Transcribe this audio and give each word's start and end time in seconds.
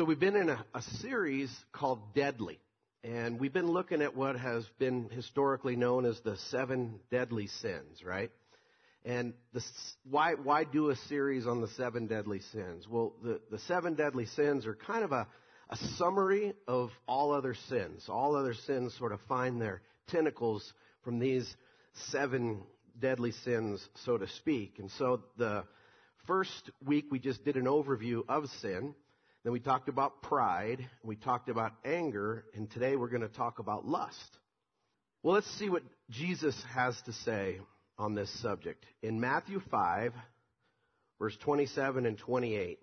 So 0.00 0.06
we've 0.06 0.18
been 0.18 0.36
in 0.36 0.48
a, 0.48 0.64
a 0.74 0.80
series 1.02 1.54
called 1.72 2.14
Deadly. 2.14 2.58
And 3.04 3.38
we've 3.38 3.52
been 3.52 3.70
looking 3.70 4.00
at 4.00 4.16
what 4.16 4.34
has 4.34 4.64
been 4.78 5.10
historically 5.10 5.76
known 5.76 6.06
as 6.06 6.18
the 6.20 6.38
seven 6.48 7.00
deadly 7.10 7.48
sins, 7.48 8.02
right? 8.02 8.30
And 9.04 9.34
the, 9.52 9.62
why, 10.08 10.36
why 10.42 10.64
do 10.64 10.88
a 10.88 10.96
series 10.96 11.46
on 11.46 11.60
the 11.60 11.68
seven 11.76 12.06
deadly 12.06 12.40
sins? 12.50 12.88
Well, 12.88 13.12
the, 13.22 13.42
the 13.50 13.58
seven 13.58 13.92
deadly 13.92 14.24
sins 14.24 14.64
are 14.64 14.74
kind 14.74 15.04
of 15.04 15.12
a, 15.12 15.26
a 15.68 15.76
summary 15.98 16.54
of 16.66 16.88
all 17.06 17.34
other 17.34 17.54
sins. 17.68 18.06
All 18.08 18.36
other 18.36 18.54
sins 18.54 18.96
sort 18.96 19.12
of 19.12 19.20
find 19.28 19.60
their 19.60 19.82
tentacles 20.08 20.72
from 21.04 21.18
these 21.18 21.46
seven 22.10 22.62
deadly 22.98 23.32
sins, 23.44 23.86
so 24.06 24.16
to 24.16 24.26
speak. 24.28 24.78
And 24.78 24.90
so 24.92 25.24
the 25.36 25.64
first 26.26 26.70
week 26.86 27.08
we 27.10 27.18
just 27.18 27.44
did 27.44 27.56
an 27.56 27.66
overview 27.66 28.22
of 28.30 28.46
sin. 28.62 28.94
Then 29.42 29.52
we 29.52 29.60
talked 29.60 29.88
about 29.88 30.22
pride. 30.22 30.86
We 31.02 31.16
talked 31.16 31.48
about 31.48 31.72
anger. 31.84 32.44
And 32.54 32.70
today 32.70 32.96
we're 32.96 33.08
going 33.08 33.22
to 33.22 33.28
talk 33.28 33.58
about 33.58 33.86
lust. 33.86 34.38
Well, 35.22 35.34
let's 35.34 35.50
see 35.58 35.70
what 35.70 35.82
Jesus 36.10 36.60
has 36.74 37.00
to 37.06 37.12
say 37.12 37.58
on 37.98 38.14
this 38.14 38.30
subject. 38.40 38.84
In 39.02 39.20
Matthew 39.20 39.60
5, 39.70 40.12
verse 41.18 41.36
27 41.42 42.06
and 42.06 42.18
28, 42.18 42.78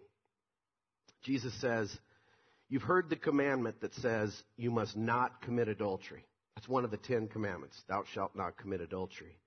Jesus 1.23 1.53
says, 1.62 1.95
You've 2.70 2.84
heard 2.84 3.09
the 3.09 3.15
commandment 3.15 3.81
that 3.81 3.93
says 3.95 4.35
you 4.57 4.71
must 4.71 4.98
not 4.98 5.41
commit 5.41 5.67
adultery. 5.67 6.26
That's 6.55 6.67
one 6.67 6.84
of 6.84 6.91
the 6.91 6.98
Ten 6.98 7.27
Commandments. 7.27 7.79
Thou 7.87 8.03
shalt 8.13 8.35
not 8.35 8.57
commit 8.57 8.81
adultery. 8.81 9.37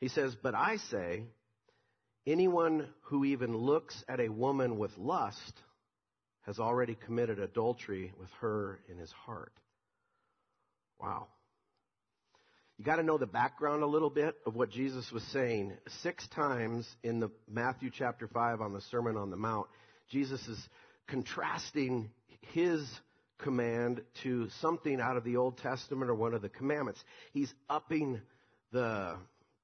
He 0.00 0.08
says, 0.08 0.36
But 0.40 0.54
I 0.54 0.76
say, 0.90 1.24
anyone 2.26 2.88
who 3.02 3.24
even 3.24 3.56
looks 3.56 4.04
at 4.08 4.20
a 4.20 4.28
woman 4.28 4.78
with 4.78 4.96
lust 4.96 5.52
has 6.46 6.58
already 6.58 6.96
committed 7.06 7.38
adultery 7.38 8.12
with 8.18 8.30
her 8.40 8.78
in 8.88 8.98
his 8.98 9.10
heart. 9.10 9.52
Wow. 11.00 11.26
You 12.78 12.84
gotta 12.84 13.02
know 13.02 13.18
the 13.18 13.26
background 13.26 13.82
a 13.82 13.86
little 13.86 14.10
bit 14.10 14.36
of 14.46 14.54
what 14.54 14.70
Jesus 14.70 15.10
was 15.10 15.22
saying. 15.32 15.72
Six 16.02 16.26
times 16.28 16.86
in 17.02 17.20
the 17.20 17.30
Matthew 17.50 17.90
chapter 17.92 18.28
5 18.28 18.60
on 18.60 18.72
the 18.72 18.80
Sermon 18.90 19.16
on 19.16 19.30
the 19.30 19.36
Mount, 19.36 19.66
Jesus 20.10 20.46
is 20.46 20.58
contrasting 21.08 22.10
his 22.52 22.86
command 23.38 24.02
to 24.22 24.48
something 24.60 25.00
out 25.00 25.16
of 25.16 25.24
the 25.24 25.36
Old 25.36 25.58
Testament 25.58 26.10
or 26.10 26.14
one 26.14 26.34
of 26.34 26.42
the 26.42 26.48
commandments. 26.48 27.02
He's 27.32 27.52
upping 27.68 28.20
the, 28.72 29.16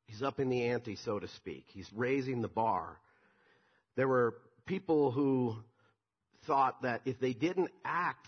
he's 0.07 0.23
upping 0.23 0.49
the 0.49 0.65
ante, 0.65 0.97
so 0.97 1.19
to 1.19 1.29
speak. 1.29 1.67
He's 1.69 1.89
raising 1.95 2.43
the 2.43 2.49
bar. 2.49 2.99
There 3.97 4.09
were 4.09 4.35
people 4.67 5.11
who 5.11 5.57
thought 6.47 6.83
that 6.83 7.03
if 7.05 7.19
they 7.21 7.33
didn't 7.33 7.71
act, 7.85 8.27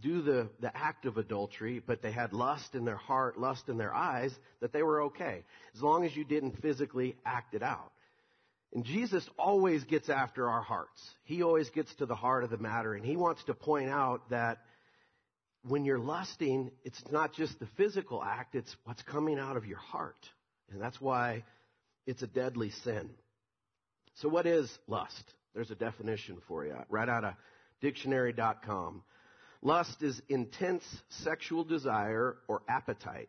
do 0.00 0.22
the, 0.22 0.48
the 0.60 0.74
act 0.76 1.06
of 1.06 1.16
adultery, 1.16 1.82
but 1.84 2.02
they 2.02 2.12
had 2.12 2.32
lust 2.32 2.74
in 2.74 2.84
their 2.84 2.96
heart, 2.96 3.38
lust 3.38 3.68
in 3.68 3.78
their 3.78 3.94
eyes, 3.94 4.32
that 4.60 4.72
they 4.72 4.82
were 4.82 5.02
okay. 5.02 5.44
As 5.74 5.82
long 5.82 6.04
as 6.04 6.16
you 6.16 6.24
didn't 6.24 6.60
physically 6.62 7.16
act 7.24 7.54
it 7.54 7.62
out. 7.62 7.92
And 8.74 8.84
Jesus 8.84 9.28
always 9.38 9.84
gets 9.84 10.08
after 10.08 10.48
our 10.48 10.62
hearts. 10.62 11.00
He 11.24 11.42
always 11.42 11.68
gets 11.70 11.94
to 11.96 12.06
the 12.06 12.14
heart 12.14 12.42
of 12.42 12.50
the 12.50 12.56
matter, 12.56 12.94
and 12.94 13.04
he 13.04 13.16
wants 13.16 13.44
to 13.44 13.54
point 13.54 13.90
out 13.90 14.30
that 14.30 14.58
when 15.64 15.84
you're 15.84 15.98
lusting, 15.98 16.70
it's 16.82 17.02
not 17.10 17.34
just 17.34 17.58
the 17.60 17.68
physical 17.76 18.22
act, 18.22 18.54
it's 18.54 18.74
what's 18.84 19.02
coming 19.02 19.38
out 19.38 19.56
of 19.56 19.66
your 19.66 19.78
heart. 19.78 20.28
And 20.70 20.80
that's 20.80 21.00
why 21.00 21.44
it's 22.06 22.22
a 22.22 22.26
deadly 22.26 22.70
sin. 22.82 23.10
So 24.16 24.28
what 24.28 24.46
is 24.46 24.70
lust? 24.86 25.22
There's 25.54 25.70
a 25.70 25.76
definition 25.76 26.38
for 26.48 26.64
you 26.64 26.76
right 26.88 27.08
out 27.08 27.24
of 27.24 27.34
dictionary.com. 27.80 29.02
Lust 29.60 30.02
is 30.02 30.20
intense 30.28 30.82
sexual 31.08 31.64
desire 31.64 32.36
or 32.48 32.62
appetite, 32.68 33.28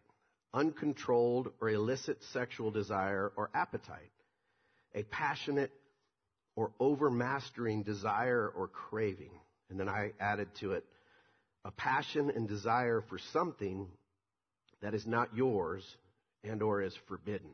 uncontrolled 0.54 1.52
or 1.62 1.70
illicit 1.70 2.24
sexual 2.32 2.72
desire 2.72 3.32
or 3.36 3.50
appetite, 3.54 4.12
a 4.96 5.04
passionate 5.04 5.72
or 6.56 6.72
overmastering 6.80 7.84
desire 7.84 8.52
or 8.56 8.68
craving. 8.68 9.32
And 9.70 9.80
then 9.80 9.90
I 9.90 10.12
added 10.20 10.50
to 10.62 10.74
it 10.74 10.86
a 11.66 11.72
passion 11.72 12.30
and 12.30 12.48
desire 12.48 13.04
for 13.10 13.18
something 13.32 13.88
that 14.82 14.94
is 14.94 15.08
not 15.08 15.36
yours 15.36 15.84
and 16.44 16.62
or 16.62 16.82
is 16.82 16.96
forbidden. 17.08 17.50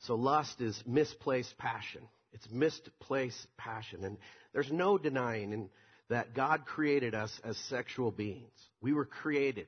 So 0.00 0.14
lust 0.14 0.60
is 0.60 0.82
misplaced 0.86 1.56
passion. 1.58 2.02
It's 2.32 2.48
misplaced 2.50 3.46
passion. 3.56 4.04
And 4.04 4.18
there's 4.52 4.70
no 4.70 4.98
denying 4.98 5.70
that 6.08 6.34
God 6.34 6.64
created 6.66 7.14
us 7.14 7.32
as 7.44 7.56
sexual 7.68 8.10
beings. 8.10 8.50
We 8.80 8.92
were 8.92 9.04
created 9.04 9.66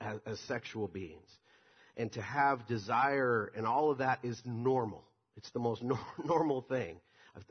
as, 0.00 0.38
sexual 0.40 0.88
beings. 0.88 1.28
And 1.96 2.12
to 2.12 2.22
have 2.22 2.66
desire 2.66 3.50
and 3.56 3.66
all 3.66 3.90
of 3.90 3.98
that 3.98 4.20
is 4.22 4.40
normal. 4.44 5.04
It's 5.36 5.50
the 5.50 5.58
most 5.58 5.82
normal 6.24 6.62
thing. 6.62 7.00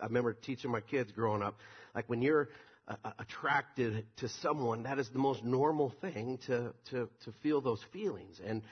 I 0.01 0.05
remember 0.05 0.33
teaching 0.33 0.71
my 0.71 0.81
kids 0.81 1.11
growing 1.11 1.43
up, 1.43 1.59
like 1.93 2.09
when 2.09 2.21
you're 2.21 2.49
uh, 2.87 2.95
uh, 3.03 3.11
attracted 3.19 4.05
to 4.17 4.29
someone, 4.29 4.83
that 4.83 4.97
is 4.97 5.09
the 5.09 5.19
most 5.19 5.43
normal 5.43 5.93
thing 6.01 6.39
to, 6.47 6.73
to, 6.89 7.09
to 7.23 7.31
feel 7.43 7.61
those 7.61 7.83
feelings. 7.93 8.39
And, 8.43 8.63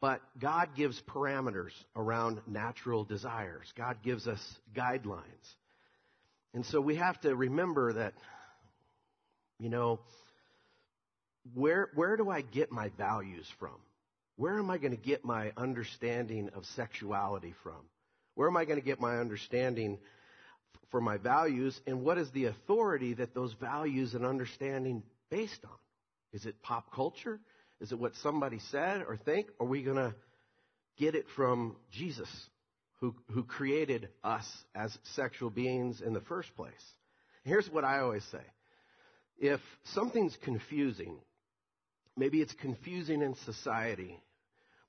but 0.00 0.20
God 0.38 0.70
gives 0.76 1.00
parameters 1.02 1.72
around 1.96 2.40
natural 2.46 3.04
desires. 3.04 3.72
God 3.76 3.98
gives 4.02 4.28
us 4.28 4.40
guidelines. 4.74 5.54
And 6.54 6.64
so 6.64 6.80
we 6.80 6.96
have 6.96 7.20
to 7.22 7.34
remember 7.34 7.94
that, 7.94 8.14
you 9.58 9.68
know, 9.68 10.00
where, 11.54 11.88
where 11.94 12.16
do 12.16 12.30
I 12.30 12.42
get 12.42 12.70
my 12.70 12.90
values 12.96 13.46
from? 13.58 13.74
Where 14.36 14.58
am 14.58 14.70
I 14.70 14.78
going 14.78 14.92
to 14.92 15.02
get 15.02 15.24
my 15.24 15.52
understanding 15.56 16.50
of 16.54 16.64
sexuality 16.76 17.54
from? 17.62 17.80
Where 18.34 18.48
am 18.48 18.56
I 18.56 18.64
going 18.66 18.78
to 18.78 18.84
get 18.84 19.00
my 19.00 19.18
understanding 19.18 19.98
for 20.90 21.00
my 21.00 21.16
values 21.16 21.78
and 21.86 22.02
what 22.02 22.18
is 22.18 22.30
the 22.30 22.44
authority 22.46 23.14
that 23.14 23.34
those 23.34 23.52
values 23.54 24.14
and 24.14 24.24
understanding 24.24 25.02
based 25.28 25.64
on? 25.64 25.76
Is 26.32 26.46
it 26.46 26.62
pop 26.62 26.92
culture? 26.94 27.40
Is 27.80 27.92
it 27.92 27.98
what 27.98 28.14
somebody 28.22 28.58
said 28.70 29.02
or 29.06 29.16
think? 29.16 29.48
Or 29.58 29.66
are 29.66 29.70
we 29.70 29.82
going 29.82 29.96
to 29.96 30.14
get 30.98 31.14
it 31.14 31.26
from 31.36 31.76
Jesus 31.92 32.28
who, 33.00 33.14
who 33.32 33.44
created 33.44 34.08
us 34.24 34.46
as 34.74 34.96
sexual 35.14 35.50
beings 35.50 36.00
in 36.00 36.12
the 36.12 36.20
first 36.22 36.54
place? 36.56 36.72
Here's 37.44 37.68
what 37.70 37.84
I 37.84 38.00
always 38.00 38.24
say. 38.32 38.42
If 39.38 39.60
something's 39.94 40.36
confusing, 40.42 41.18
maybe 42.16 42.40
it's 42.40 42.54
confusing 42.54 43.22
in 43.22 43.36
society, 43.46 44.20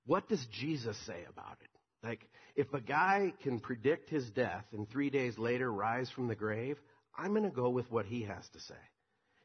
what 0.06 0.28
does 0.28 0.44
Jesus 0.60 0.98
say 1.06 1.26
about 1.30 1.58
it? 1.62 1.70
Like, 2.08 2.22
if 2.56 2.74
a 2.74 2.82
guy 2.82 3.34
can 3.44 3.60
predict 3.60 4.10
his 4.10 4.28
death 4.32 4.66
and 4.72 4.90
three 4.90 5.10
days 5.10 5.38
later 5.38 5.72
rise 5.72 6.10
from 6.10 6.28
the 6.28 6.36
grave, 6.36 6.78
I'm 7.18 7.32
going 7.32 7.44
to 7.44 7.50
go 7.50 7.70
with 7.70 7.92
what 7.92 8.06
he 8.06 8.24
has 8.24 8.48
to 8.54 8.60
say. 8.60 8.76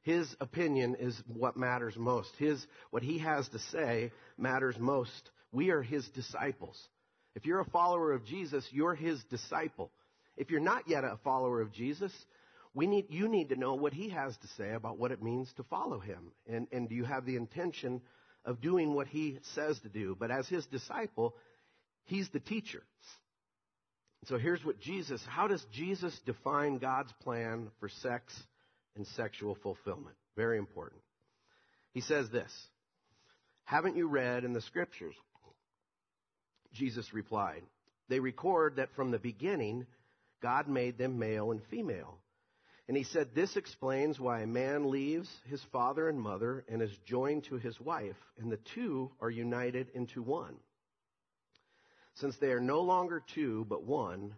His 0.05 0.35
opinion 0.41 0.97
is 0.99 1.21
what 1.27 1.57
matters 1.57 1.97
most. 1.97 2.31
His, 2.39 2.65
what 2.91 3.03
he 3.03 3.19
has 3.19 3.49
to 3.49 3.59
say 3.59 4.13
matters 4.39 4.77
most. 4.79 5.31
We 5.53 5.71
are 5.71 5.83
his 5.83 6.09
disciples. 6.09 6.81
If 7.35 7.45
you're 7.45 7.61
a 7.61 7.71
follower 7.71 8.13
of 8.13 8.25
Jesus, 8.25 8.67
you're 8.71 8.95
his 8.95 9.23
disciple. 9.25 9.91
If 10.37 10.51
you're 10.51 10.61
not 10.61 10.89
yet 10.89 11.05
a 11.05 11.19
follower 11.25 11.61
of 11.61 11.73
Jesus, 11.73 12.13
we 12.75 12.87
need, 12.87 13.07
you 13.09 13.29
need 13.29 13.49
to 13.49 13.57
know 13.57 13.75
what 13.75 13.93
he 13.93 14.11
has 14.11 14.37
to 14.39 14.47
say 14.57 14.73
about 14.73 14.99
what 14.99 15.11
it 15.11 15.23
means 15.23 15.53
to 15.57 15.65
follow 15.65 15.99
him. 15.99 16.33
And, 16.49 16.69
and 16.73 16.89
do 16.89 16.95
you 16.95 17.05
have 17.05 17.27
the 17.27 17.37
intention 17.37 18.01
of 18.45 18.61
doing 18.61 18.95
what 18.95 19.09
he 19.09 19.39
says 19.55 19.79
to 19.81 19.89
do? 19.89 20.17
But 20.19 20.31
as 20.31 20.47
his 20.49 20.67
disciple, 20.67 21.35
He's 22.05 22.29
the 22.31 22.41
teacher. 22.41 22.83
So 24.27 24.39
here's 24.39 24.65
what 24.65 24.81
Jesus, 24.81 25.23
how 25.27 25.49
does 25.49 25.65
Jesus 25.73 26.19
define 26.25 26.79
God's 26.79 27.13
plan 27.23 27.71
for 27.79 27.89
sex 27.89 28.33
and 28.97 29.07
sexual 29.09 29.57
fulfillment? 29.63 30.17
Very 30.37 30.59
important. 30.59 31.01
He 31.93 32.01
says 32.01 32.29
this, 32.31 32.53
haven't 33.65 33.97
you 33.97 34.09
read 34.09 34.45
in 34.45 34.53
the 34.53 34.61
scriptures? 34.61 35.15
Jesus 36.73 37.15
replied, 37.15 37.63
they 38.09 38.21
record 38.21 38.77
that 38.77 38.95
from 38.95 39.11
the 39.11 39.19
beginning, 39.19 39.87
God 40.43 40.69
made 40.69 40.99
them 40.99 41.19
male 41.19 41.53
and 41.53 41.63
female. 41.71 42.19
And 42.87 42.97
he 42.97 43.05
said, 43.05 43.29
this 43.35 43.57
explains 43.57 44.21
why 44.21 44.41
a 44.41 44.47
man 44.47 44.91
leaves 44.91 45.31
his 45.49 45.63
father 45.73 46.09
and 46.09 46.21
mother 46.21 46.65
and 46.69 46.83
is 46.83 46.91
joined 47.07 47.45
to 47.45 47.57
his 47.57 47.81
wife, 47.81 48.17
and 48.39 48.53
the 48.53 48.59
two 48.75 49.11
are 49.23 49.31
united 49.31 49.89
into 49.95 50.21
one. 50.21 50.57
Since 52.17 52.37
they 52.37 52.49
are 52.49 52.61
no 52.61 52.83
longer 52.83 53.23
two, 53.35 53.65
but 53.69 53.85
one, 53.85 54.35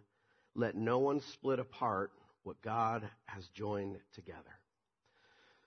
let 0.55 0.75
no 0.75 0.99
one 0.99 1.21
split 1.33 1.59
apart 1.59 2.11
what 2.47 2.61
God 2.61 3.07
has 3.25 3.45
joined 3.53 3.97
together. 4.15 4.41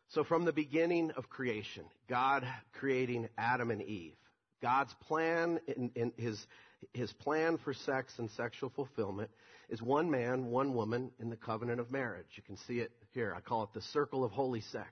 So 0.09 0.25
from 0.25 0.45
the 0.45 0.53
beginning 0.53 1.13
of 1.13 1.29
creation, 1.29 1.85
God 2.09 2.45
creating 2.73 3.29
Adam 3.39 3.71
and 3.71 3.83
Eve, 3.83 4.17
God's 4.61 4.93
plan 5.07 5.61
in, 5.69 5.93
in 5.95 6.13
his, 6.17 6.45
his 6.93 7.13
plan 7.13 7.59
for 7.59 7.73
sex 7.75 8.15
and 8.19 8.31
sexual 8.31 8.73
fulfillment 8.75 9.31
is 9.69 9.81
one 9.81 10.11
man, 10.11 10.47
one 10.47 10.75
woman 10.75 11.13
in 11.21 11.31
the 11.31 11.37
covenant 11.37 11.79
of 11.79 11.93
marriage. 11.93 12.27
You 12.35 12.43
can 12.43 12.57
see 12.57 12.81
it 12.81 12.91
here. 13.13 13.33
I 13.37 13.41
call 13.41 13.63
it 13.65 13.71
the 13.73 13.83
circle 13.83 14.25
of 14.25 14.33
holy 14.33 14.63
sex. 14.63 14.89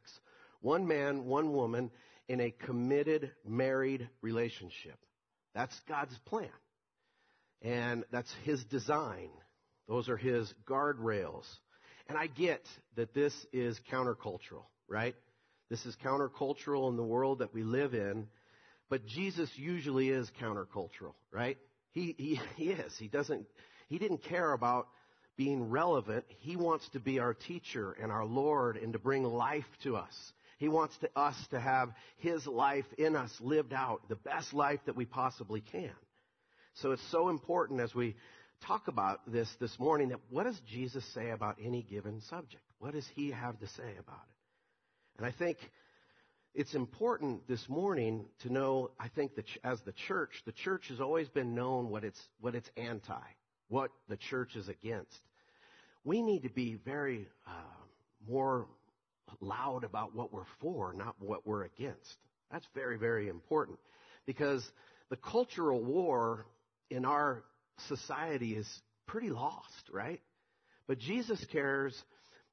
One 0.61 0.87
man, 0.87 1.25
one 1.25 1.53
woman 1.53 1.91
in 2.29 2.41
a 2.41 2.51
committed 2.51 3.33
married 3.45 4.09
relationship. 4.21 4.99
That's 5.55 5.79
God's 5.89 6.17
plan. 6.27 6.51
And 7.63 8.05
that's 8.13 8.33
His 8.45 8.63
design. 8.65 9.31
Those 9.89 10.09
are 10.09 10.17
His 10.17 10.53
guardrails. 10.65 11.47
And 12.09 12.17
I 12.17 12.27
get 12.27 12.63
that 12.97 13.13
this 13.13 13.35
is 13.53 13.79
countercultural, 13.93 14.65
right? 14.89 15.15
This 15.69 15.85
is 15.85 15.95
countercultural 16.03 16.89
in 16.89 16.97
the 16.97 17.03
world 17.03 17.41
that 17.41 17.53
we 17.53 17.63
live 17.63 17.95
in. 17.95 18.27
But 18.89 19.07
Jesus 19.07 19.51
usually 19.57 20.09
is 20.09 20.31
countercultural, 20.41 21.15
right? 21.31 21.59
He, 21.93 22.15
he, 22.17 22.41
he 22.57 22.71
is. 22.71 22.97
He 22.99 23.09
doesn't, 23.09 23.47
he 23.89 23.99
didn't 23.99 24.23
care 24.23 24.53
about 24.53 24.89
being 25.37 25.69
relevant. 25.69 26.25
He 26.41 26.57
wants 26.57 26.89
to 26.91 27.01
be 27.01 27.19
our 27.19 27.35
teacher 27.35 27.95
and 28.03 28.11
our 28.11 28.25
Lord 28.25 28.77
and 28.77 28.93
to 28.95 28.99
bring 28.99 29.25
life 29.25 29.67
to 29.83 29.97
us. 29.97 30.33
He 30.59 30.69
wants 30.69 30.97
to, 30.99 31.11
us 31.15 31.37
to 31.51 31.61
have 31.61 31.91
His 32.17 32.47
life 32.47 32.87
in 32.97 33.15
us 33.15 33.31
lived 33.41 33.73
out, 33.73 34.09
the 34.09 34.17
best 34.17 34.53
life 34.53 34.81
that 34.87 34.97
we 34.97 35.05
possibly 35.05 35.61
can. 35.61 35.93
So 36.75 36.91
it's 36.93 37.11
so 37.11 37.29
important 37.29 37.81
as 37.81 37.95
we 37.95 38.17
talk 38.67 38.89
about 38.89 39.21
this 39.31 39.49
this 39.61 39.79
morning 39.79 40.09
that 40.11 40.21
what 40.31 40.45
does 40.45 40.61
Jesus 40.71 41.05
say 41.15 41.31
about 41.31 41.57
any 41.63 41.83
given 41.83 42.21
subject? 42.29 42.63
What 42.79 42.93
does 42.93 43.07
He 43.15 43.31
have 43.31 43.59
to 43.61 43.67
say 43.67 43.91
about 43.99 44.25
it? 44.29 45.19
And 45.19 45.27
I 45.27 45.33
think 45.33 45.59
it's 46.55 46.75
important 46.75 47.47
this 47.49 47.69
morning 47.69 48.25
to 48.41 48.53
know, 48.53 48.91
I 48.99 49.09
think 49.09 49.35
that 49.37 49.45
as 49.65 49.81
the 49.83 49.93
church, 49.93 50.31
the 50.47 50.53
church 50.53 50.89
has 50.89 51.01
always 51.01 51.29
been 51.29 51.55
known 51.55 51.91
what 51.91 52.05
it's, 52.05 52.21
what 52.41 52.55
it's 52.55 52.69
anti, 52.77 53.21
what 53.69 53.91
the 54.09 54.17
church 54.17 54.57
is 54.57 54.69
against. 54.69 55.19
We 56.05 56.23
need 56.23 56.43
to 56.43 56.51
be 56.51 56.79
very 56.85 57.29
uh, 57.47 57.51
more 58.29 58.67
loud 59.41 59.85
about 59.85 60.15
what 60.15 60.33
we're 60.33 60.47
for, 60.61 60.93
not 60.93 61.15
what 61.19 61.47
we're 61.47 61.65
against. 61.65 62.17
That's 62.51 62.67
very, 62.75 62.97
very 62.97 63.29
important 63.29 63.79
because 64.27 64.67
the 65.11 65.17
cultural 65.17 65.83
war 65.83 66.47
in 66.91 67.05
our 67.05 67.45
society 67.89 68.55
is 68.55 68.69
pretty 69.07 69.31
lost, 69.31 69.91
right? 69.93 70.21
But 70.87 70.99
Jesus 70.99 71.45
cares 71.53 71.95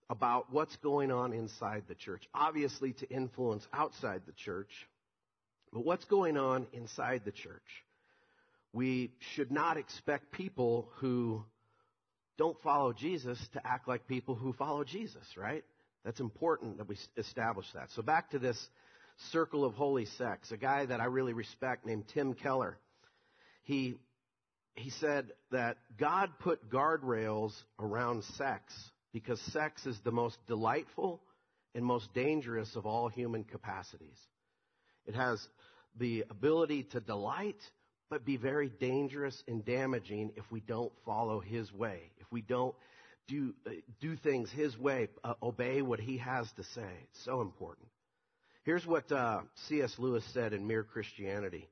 about 0.10 0.51
what's 0.51 0.75
going 0.77 1.12
on 1.12 1.33
inside 1.33 1.83
the 1.88 1.95
church. 1.95 2.24
Obviously 2.33 2.94
to 2.94 3.10
influence 3.10 3.66
outside 3.74 4.22
the 4.25 4.33
church, 4.33 4.69
but 5.74 5.83
what's 5.83 6.06
going 6.06 6.38
on 6.38 6.68
inside 6.74 7.22
the 7.25 7.31
church. 7.31 7.83
We 8.72 9.13
should 9.33 9.51
not 9.51 9.77
expect 9.77 10.31
people 10.31 10.89
who 10.98 11.44
don't 12.38 12.62
follow 12.62 12.92
Jesus 12.92 13.39
to 13.54 13.66
act 13.66 13.88
like 13.88 14.07
people 14.07 14.36
who 14.36 14.51
follow 14.54 14.83
Jesus, 14.83 15.24
right? 15.38 15.63
That's 16.04 16.19
important 16.19 16.77
that 16.77 16.88
we 16.88 16.98
establish 17.18 17.66
that. 17.74 17.89
So 17.95 18.01
back 18.01 18.31
to 18.31 18.39
this 18.39 18.57
circle 19.31 19.63
of 19.63 19.74
holy 19.74 20.06
sex. 20.06 20.51
A 20.51 20.57
guy 20.57 20.86
that 20.86 21.00
I 21.00 21.06
really 21.06 21.33
respect 21.33 21.86
named 21.86 22.06
Tim 22.13 22.33
Keller. 22.33 22.77
He, 23.63 23.95
he 24.75 24.89
said 24.89 25.31
that 25.51 25.77
God 25.98 26.31
put 26.39 26.69
guardrails 26.69 27.54
around 27.80 28.24
sex 28.38 28.74
because 29.13 29.39
sex 29.54 29.86
is 29.86 29.98
the 30.04 30.12
most 30.12 30.38
delightful 30.48 31.22
and 31.74 31.86
most 31.86 32.13
dangerous 32.13 32.75
of 32.75 32.86
all 32.86 33.07
human 33.07 33.44
capacities. 33.44 34.18
It 35.06 35.16
has 35.16 35.45
the 35.98 36.25
ability 36.30 36.83
to 36.92 37.00
delight, 37.00 37.60
but 38.10 38.25
be 38.25 38.38
very 38.38 38.69
dangerous 38.69 39.42
and 39.48 39.63
damaging 39.63 40.31
if 40.36 40.44
we 40.51 40.60
don't 40.60 40.92
follow 41.06 41.39
His 41.39 41.72
way. 41.72 42.12
If 42.19 42.27
we 42.31 42.42
don't 42.42 42.75
do, 43.27 43.54
uh, 43.66 43.72
do 44.01 44.18
things 44.18 44.51
His 44.51 44.77
way, 44.77 45.07
uh, 45.24 45.36
obey 45.42 45.81
what 45.81 46.00
He 46.00 46.18
has 46.18 46.51
to 46.57 46.63
say. 46.63 46.89
It's 47.04 47.24
so 47.24 47.42
important. 47.42 47.88
Here's 48.63 48.86
what 48.86 49.10
uh, 49.12 49.42
C.S. 49.68 49.94
Lewis 49.98 50.25
said 50.33 50.51
in 50.51 50.68
Mere 50.68 50.83
Christianity. 50.83 51.69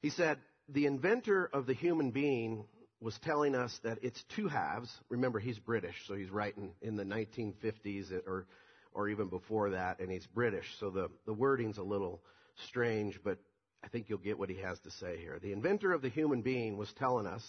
He 0.00 0.10
said, 0.10 0.38
the 0.68 0.86
inventor 0.86 1.48
of 1.52 1.66
the 1.66 1.74
human 1.74 2.10
being 2.10 2.64
was 3.00 3.18
telling 3.18 3.54
us 3.54 3.78
that 3.82 3.98
it's 4.02 4.22
two 4.36 4.48
halves. 4.48 4.90
Remember, 5.08 5.38
he's 5.40 5.58
British, 5.58 5.96
so 6.06 6.14
he's 6.14 6.30
writing 6.30 6.72
in 6.80 6.96
the 6.96 7.04
1950s 7.04 8.12
or, 8.26 8.46
or 8.92 9.08
even 9.08 9.28
before 9.28 9.70
that, 9.70 9.98
and 10.00 10.10
he's 10.10 10.26
British, 10.26 10.66
so 10.78 10.90
the, 10.90 11.10
the 11.26 11.32
wording's 11.32 11.78
a 11.78 11.82
little 11.82 12.22
strange, 12.68 13.18
but 13.24 13.38
I 13.82 13.88
think 13.88 14.08
you'll 14.08 14.18
get 14.18 14.38
what 14.38 14.50
he 14.50 14.56
has 14.58 14.78
to 14.80 14.90
say 14.92 15.18
here. 15.18 15.38
The 15.42 15.52
inventor 15.52 15.92
of 15.92 16.02
the 16.02 16.08
human 16.08 16.42
being 16.42 16.76
was 16.76 16.92
telling 16.92 17.26
us 17.26 17.44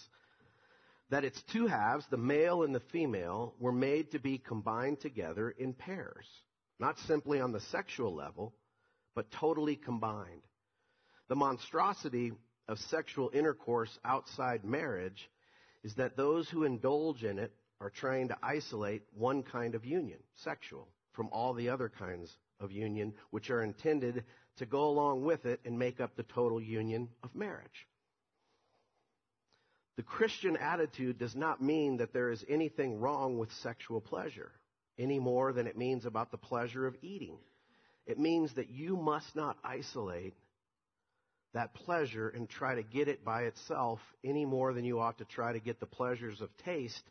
that 1.10 1.24
its 1.24 1.40
two 1.52 1.66
halves, 1.68 2.04
the 2.10 2.16
male 2.16 2.64
and 2.64 2.74
the 2.74 2.80
female, 2.80 3.54
were 3.60 3.72
made 3.72 4.10
to 4.12 4.18
be 4.18 4.38
combined 4.38 5.00
together 5.00 5.50
in 5.50 5.72
pairs, 5.72 6.26
not 6.80 6.98
simply 7.06 7.40
on 7.40 7.52
the 7.52 7.60
sexual 7.60 8.12
level, 8.14 8.52
but 9.14 9.30
totally 9.30 9.76
combined. 9.76 10.42
The 11.28 11.36
monstrosity 11.36 12.32
of 12.68 12.78
sexual 12.78 13.30
intercourse 13.34 13.98
outside 14.04 14.64
marriage 14.64 15.30
is 15.82 15.94
that 15.94 16.16
those 16.16 16.48
who 16.48 16.64
indulge 16.64 17.24
in 17.24 17.38
it 17.38 17.52
are 17.80 17.90
trying 17.90 18.28
to 18.28 18.36
isolate 18.42 19.02
one 19.14 19.42
kind 19.42 19.74
of 19.74 19.84
union, 19.84 20.18
sexual, 20.36 20.88
from 21.12 21.28
all 21.30 21.52
the 21.52 21.68
other 21.68 21.88
kinds 21.88 22.34
of 22.60 22.72
union 22.72 23.12
which 23.30 23.50
are 23.50 23.62
intended 23.62 24.24
to 24.56 24.66
go 24.66 24.88
along 24.88 25.24
with 25.24 25.44
it 25.44 25.60
and 25.64 25.78
make 25.78 26.00
up 26.00 26.16
the 26.16 26.22
total 26.22 26.60
union 26.60 27.08
of 27.22 27.34
marriage. 27.34 27.86
The 29.96 30.02
Christian 30.02 30.56
attitude 30.56 31.18
does 31.18 31.36
not 31.36 31.62
mean 31.62 31.98
that 31.98 32.12
there 32.12 32.30
is 32.30 32.44
anything 32.48 32.98
wrong 32.98 33.38
with 33.38 33.52
sexual 33.62 34.00
pleasure 34.00 34.50
any 34.98 35.18
more 35.18 35.52
than 35.52 35.66
it 35.66 35.76
means 35.76 36.06
about 36.06 36.30
the 36.30 36.38
pleasure 36.38 36.86
of 36.86 36.96
eating. 37.02 37.36
It 38.06 38.18
means 38.18 38.54
that 38.54 38.70
you 38.70 38.96
must 38.96 39.34
not 39.34 39.56
isolate 39.64 40.34
that 41.54 41.72
pleasure 41.72 42.28
and 42.28 42.48
try 42.48 42.74
to 42.74 42.82
get 42.82 43.08
it 43.08 43.24
by 43.24 43.42
itself 43.42 44.00
any 44.24 44.44
more 44.44 44.74
than 44.74 44.84
you 44.84 45.00
ought 45.00 45.18
to 45.18 45.24
try 45.24 45.52
to 45.52 45.60
get 45.60 45.80
the 45.80 45.86
pleasures 45.86 46.40
of 46.40 46.50
taste 46.58 47.04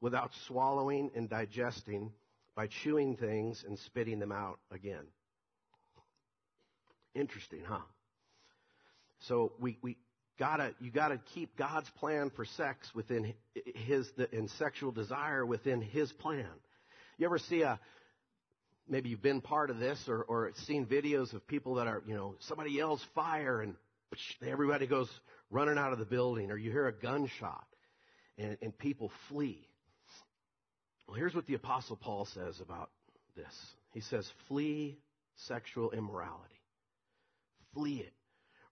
without 0.00 0.30
swallowing 0.46 1.10
and 1.14 1.28
digesting 1.28 2.10
by 2.56 2.66
chewing 2.66 3.16
things 3.16 3.62
and 3.66 3.78
spitting 3.78 4.18
them 4.18 4.32
out 4.32 4.58
again. 4.72 5.04
Interesting, 7.14 7.60
huh? 7.66 7.80
So 9.20 9.52
we, 9.60 9.76
we 9.82 9.98
gotta, 10.38 10.74
you 10.80 10.90
gotta 10.90 11.20
keep 11.34 11.56
God's 11.56 11.90
plan 11.90 12.30
for 12.34 12.46
sex 12.46 12.88
within 12.94 13.34
his, 13.74 14.10
and 14.32 14.48
sexual 14.52 14.92
desire 14.92 15.44
within 15.44 15.82
his 15.82 16.10
plan. 16.12 16.48
You 17.18 17.26
ever 17.26 17.38
see 17.38 17.60
a, 17.62 17.78
maybe 18.88 19.10
you've 19.10 19.20
been 19.20 19.42
part 19.42 19.68
of 19.68 19.78
this 19.78 20.02
or, 20.08 20.22
or 20.22 20.50
seen 20.66 20.86
videos 20.86 21.34
of 21.34 21.46
people 21.46 21.74
that 21.74 21.86
are, 21.86 22.02
you 22.06 22.14
know, 22.14 22.36
somebody 22.40 22.70
yells 22.70 23.04
fire 23.14 23.60
and 23.60 23.74
everybody 24.46 24.86
goes 24.86 25.08
running 25.50 25.78
out 25.78 25.92
of 25.92 25.98
the 25.98 26.04
building 26.04 26.50
or 26.50 26.56
you 26.56 26.70
hear 26.70 26.86
a 26.86 26.92
gunshot 26.92 27.66
and, 28.38 28.56
and 28.62 28.76
people 28.76 29.10
flee. 29.28 29.66
Well, 31.06 31.16
here's 31.16 31.34
what 31.34 31.46
the 31.46 31.54
apostle 31.54 31.96
Paul 31.96 32.24
says 32.24 32.60
about 32.60 32.90
this. 33.36 33.54
He 33.92 34.00
says, 34.00 34.30
flee 34.48 34.98
sexual 35.46 35.90
immorality. 35.90 36.60
Flee 37.74 37.98
it. 37.98 38.12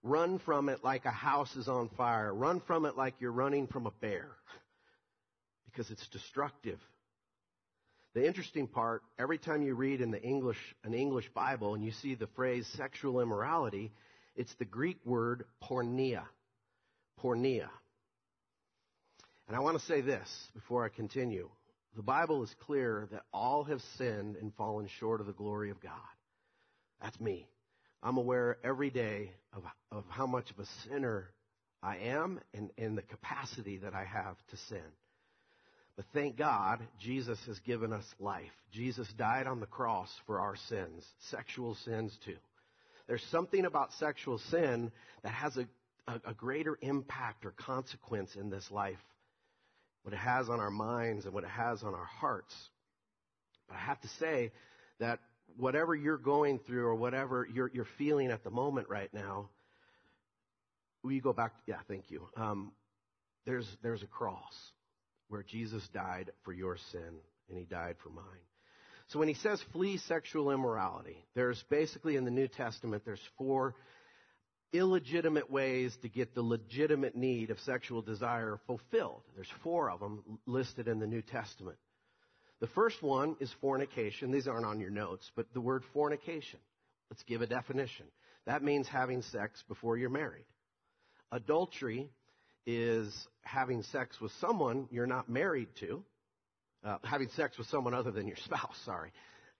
Run 0.01 0.39
from 0.39 0.69
it 0.69 0.83
like 0.83 1.05
a 1.05 1.11
house 1.11 1.55
is 1.55 1.67
on 1.67 1.89
fire. 1.97 2.33
Run 2.33 2.61
from 2.61 2.85
it 2.85 2.95
like 2.95 3.15
you're 3.19 3.31
running 3.31 3.67
from 3.67 3.85
a 3.85 3.91
bear. 3.91 4.29
Because 5.65 5.91
it's 5.91 6.07
destructive. 6.07 6.79
The 8.15 8.25
interesting 8.25 8.67
part, 8.67 9.03
every 9.19 9.37
time 9.37 9.61
you 9.61 9.75
read 9.75 10.01
in 10.01 10.11
the 10.11 10.21
English, 10.21 10.57
an 10.83 10.93
English 10.93 11.29
Bible 11.33 11.75
and 11.75 11.83
you 11.83 11.91
see 11.91 12.15
the 12.15 12.27
phrase 12.27 12.65
sexual 12.75 13.19
immorality, 13.19 13.91
it's 14.35 14.53
the 14.55 14.65
Greek 14.65 14.97
word 15.05 15.45
porneia. 15.63 16.23
Porneia. 17.21 17.69
And 19.47 19.55
I 19.55 19.59
want 19.59 19.79
to 19.79 19.85
say 19.85 20.01
this 20.01 20.27
before 20.53 20.85
I 20.85 20.89
continue. 20.89 21.49
The 21.95 22.03
Bible 22.03 22.43
is 22.43 22.53
clear 22.65 23.07
that 23.11 23.23
all 23.33 23.63
have 23.63 23.81
sinned 23.97 24.35
and 24.35 24.53
fallen 24.55 24.87
short 24.99 25.21
of 25.21 25.27
the 25.27 25.33
glory 25.33 25.71
of 25.71 25.81
God. 25.81 25.91
That's 27.01 27.19
me. 27.19 27.47
I'm 28.01 28.17
aware 28.17 28.57
every 28.63 28.89
day 28.89 29.31
of, 29.53 29.63
of 29.91 30.03
how 30.09 30.27
much 30.27 30.51
of 30.51 30.59
a 30.59 30.67
sinner 30.87 31.31
I 31.81 31.97
am 31.97 32.39
and, 32.53 32.69
and 32.77 32.97
the 32.97 33.01
capacity 33.01 33.77
that 33.77 33.93
I 33.93 34.05
have 34.05 34.35
to 34.51 34.57
sin. 34.69 34.83
But 35.95 36.05
thank 36.13 36.37
God, 36.37 36.79
Jesus 37.01 37.39
has 37.47 37.59
given 37.59 37.91
us 37.91 38.05
life. 38.19 38.51
Jesus 38.71 39.07
died 39.17 39.47
on 39.47 39.59
the 39.59 39.65
cross 39.65 40.09
for 40.25 40.39
our 40.39 40.55
sins, 40.69 41.03
sexual 41.29 41.75
sins 41.83 42.17
too. 42.23 42.37
There's 43.09 43.25
something 43.31 43.65
about 43.65 43.91
sexual 43.93 44.37
sin 44.37 44.91
that 45.23 45.31
has 45.31 45.57
a, 45.57 45.67
a, 46.07 46.29
a 46.29 46.33
greater 46.35 46.77
impact 46.79 47.43
or 47.43 47.51
consequence 47.57 48.35
in 48.35 48.51
this 48.51 48.69
life. 48.69 48.99
What 50.03 50.13
it 50.13 50.17
has 50.17 50.47
on 50.47 50.59
our 50.59 50.69
minds 50.69 51.25
and 51.25 51.33
what 51.33 51.43
it 51.43 51.49
has 51.49 51.81
on 51.81 51.95
our 51.95 52.05
hearts. 52.05 52.53
But 53.67 53.77
I 53.77 53.79
have 53.79 53.99
to 54.01 54.07
say 54.19 54.51
that 54.99 55.19
whatever 55.57 55.95
you're 55.95 56.19
going 56.19 56.59
through 56.59 56.85
or 56.85 56.93
whatever 56.93 57.47
you're, 57.51 57.71
you're 57.73 57.87
feeling 57.97 58.29
at 58.29 58.43
the 58.43 58.51
moment 58.51 58.89
right 58.89 59.11
now, 59.11 59.49
we 61.01 61.19
go 61.19 61.33
back? 61.33 61.53
Yeah, 61.65 61.79
thank 61.87 62.11
you. 62.11 62.27
Um, 62.37 62.73
there's, 63.47 63.67
there's 63.81 64.03
a 64.03 64.07
cross 64.07 64.53
where 65.29 65.41
Jesus 65.41 65.81
died 65.95 66.31
for 66.43 66.53
your 66.53 66.77
sin 66.91 67.15
and 67.49 67.57
he 67.57 67.65
died 67.65 67.95
for 68.03 68.09
mine. 68.09 68.23
So 69.09 69.19
when 69.19 69.27
he 69.27 69.33
says 69.33 69.61
flee 69.73 69.97
sexual 69.97 70.51
immorality, 70.51 71.25
there's 71.35 71.63
basically 71.69 72.15
in 72.15 72.25
the 72.25 72.31
New 72.31 72.47
Testament, 72.47 73.03
there's 73.05 73.19
four 73.37 73.75
illegitimate 74.71 75.49
ways 75.49 75.97
to 76.03 76.09
get 76.09 76.35
the 76.35 76.43
legitimate 76.43 77.15
need 77.15 77.49
of 77.49 77.59
sexual 77.61 78.03
desire 78.03 78.59
fulfilled. 78.67 79.23
There's 79.35 79.51
four 79.63 79.89
of 79.89 79.99
them 79.99 80.39
listed 80.45 80.87
in 80.87 80.99
the 80.99 81.07
New 81.07 81.23
Testament. 81.23 81.77
The 82.59 82.67
first 82.67 83.01
one 83.01 83.35
is 83.39 83.51
fornication. 83.61 84.31
These 84.31 84.47
aren't 84.47 84.65
on 84.65 84.79
your 84.79 84.91
notes, 84.91 85.31
but 85.35 85.47
the 85.53 85.61
word 85.61 85.83
fornication. 85.91 86.59
Let's 87.09 87.23
give 87.23 87.41
a 87.41 87.47
definition. 87.47 88.05
That 88.45 88.63
means 88.63 88.87
having 88.87 89.23
sex 89.23 89.63
before 89.67 89.97
you're 89.97 90.09
married. 90.11 90.45
Adultery 91.31 92.11
is 92.67 93.27
having 93.41 93.81
sex 93.83 94.21
with 94.21 94.31
someone 94.39 94.87
you're 94.91 95.07
not 95.07 95.29
married 95.29 95.69
to. 95.79 96.03
Uh, 96.83 96.97
having 97.03 97.27
sex 97.35 97.57
with 97.57 97.67
someone 97.67 97.93
other 97.93 98.11
than 98.11 98.27
your 98.27 98.37
spouse. 98.45 98.77
Sorry. 98.85 99.11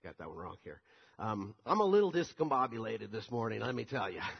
Got 0.02 0.16
that 0.18 0.28
one 0.28 0.38
wrong 0.38 0.56
here. 0.64 0.80
Um, 1.18 1.54
I'm 1.66 1.80
a 1.80 1.84
little 1.84 2.10
discombobulated 2.10 3.12
this 3.12 3.30
morning, 3.30 3.60
let 3.60 3.74
me 3.74 3.84
tell 3.84 4.10
you. 4.10 4.20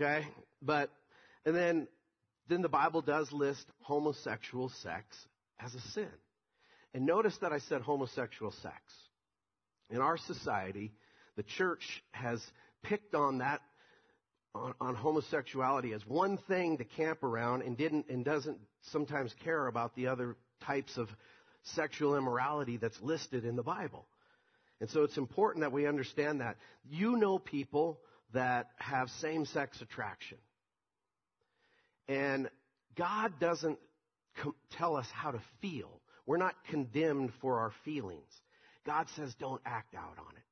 Okay? 0.00 0.24
But, 0.62 0.90
and 1.44 1.56
then, 1.56 1.88
then 2.48 2.62
the 2.62 2.68
Bible 2.68 3.02
does 3.02 3.32
list 3.32 3.66
homosexual 3.80 4.68
sex 4.80 5.04
as 5.58 5.74
a 5.74 5.80
sin. 5.80 6.06
And 6.94 7.04
notice 7.04 7.36
that 7.40 7.52
I 7.52 7.58
said 7.58 7.82
homosexual 7.82 8.52
sex. 8.62 8.76
In 9.90 9.98
our 9.98 10.16
society, 10.16 10.92
the 11.36 11.42
church 11.42 11.82
has 12.12 12.40
picked 12.84 13.16
on 13.16 13.38
that, 13.38 13.60
on, 14.54 14.72
on, 14.80 14.94
homosexuality 14.94 15.92
as 15.92 16.06
one 16.06 16.38
thing 16.46 16.78
to 16.78 16.84
camp 16.84 17.24
around 17.24 17.62
and 17.62 17.76
didn't, 17.76 18.06
and 18.08 18.24
doesn't 18.24 18.58
sometimes 18.92 19.34
care 19.42 19.66
about 19.66 19.96
the 19.96 20.06
other 20.06 20.36
types 20.64 20.96
of 20.96 21.08
sexual 21.62 22.16
immorality 22.16 22.76
that's 22.76 23.00
listed 23.00 23.44
in 23.44 23.56
the 23.56 23.62
Bible. 23.62 24.06
And 24.80 24.88
so 24.90 25.02
it's 25.02 25.16
important 25.16 25.62
that 25.62 25.72
we 25.72 25.86
understand 25.86 26.40
that. 26.40 26.56
You 26.88 27.16
know 27.16 27.38
people 27.38 28.00
that 28.32 28.70
have 28.76 29.08
same 29.20 29.44
sex 29.44 29.80
attraction. 29.80 30.38
And 32.08 32.48
God 32.96 33.32
doesn't 33.40 33.78
tell 34.78 34.96
us 34.96 35.06
how 35.12 35.32
to 35.32 35.40
feel. 35.60 36.00
We're 36.26 36.36
not 36.36 36.54
condemned 36.70 37.32
for 37.40 37.58
our 37.58 37.72
feelings. 37.84 38.30
God 38.86 39.06
says 39.16 39.34
don't 39.40 39.60
act 39.66 39.94
out 39.94 40.16
on 40.18 40.36
it. 40.36 40.42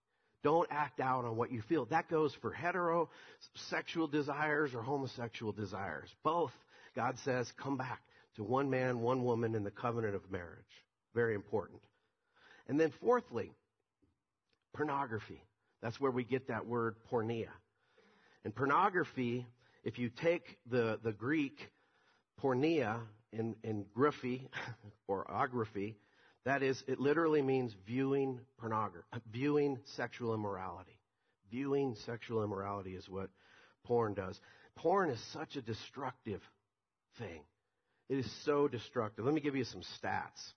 Don't 0.42 0.68
act 0.70 1.00
out 1.00 1.24
on 1.24 1.36
what 1.36 1.50
you 1.50 1.62
feel. 1.62 1.86
That 1.86 2.08
goes 2.08 2.34
for 2.40 2.52
heterosexual 2.52 4.10
desires 4.10 4.74
or 4.74 4.82
homosexual 4.82 5.52
desires. 5.52 6.08
Both, 6.22 6.52
God 6.94 7.16
says, 7.24 7.50
come 7.60 7.76
back 7.76 8.00
to 8.36 8.44
one 8.44 8.70
man, 8.70 9.00
one 9.00 9.24
woman 9.24 9.54
in 9.54 9.64
the 9.64 9.70
covenant 9.70 10.14
of 10.14 10.30
marriage. 10.30 10.64
Very 11.16 11.34
important. 11.34 11.80
And 12.68 12.78
then 12.78 12.92
fourthly, 13.00 13.50
pornography. 14.74 15.42
That's 15.80 15.98
where 15.98 16.10
we 16.10 16.24
get 16.24 16.48
that 16.48 16.66
word 16.66 16.96
porneia. 17.10 17.48
And 18.44 18.54
pornography, 18.54 19.46
if 19.82 19.98
you 19.98 20.10
take 20.10 20.58
the, 20.70 21.00
the 21.02 21.12
Greek 21.12 21.70
porneia 22.42 22.98
in, 23.32 23.56
in 23.64 23.86
graphy 23.96 24.48
or 25.08 25.28
ography, 25.30 25.96
that 26.44 26.62
is, 26.62 26.84
it 26.86 27.00
literally 27.00 27.40
means 27.40 27.74
viewing 27.86 28.38
pornography, 28.58 29.06
viewing 29.32 29.78
sexual 29.96 30.34
immorality. 30.34 30.98
Viewing 31.50 31.96
sexual 32.04 32.44
immorality 32.44 32.94
is 32.94 33.08
what 33.08 33.30
porn 33.84 34.12
does. 34.12 34.38
Porn 34.76 35.08
is 35.08 35.20
such 35.32 35.56
a 35.56 35.62
destructive 35.62 36.42
thing. 37.18 37.40
It 38.10 38.18
is 38.18 38.30
so 38.44 38.68
destructive. 38.68 39.24
Let 39.24 39.32
me 39.32 39.40
give 39.40 39.56
you 39.56 39.64
some 39.64 39.80
stats 39.80 40.52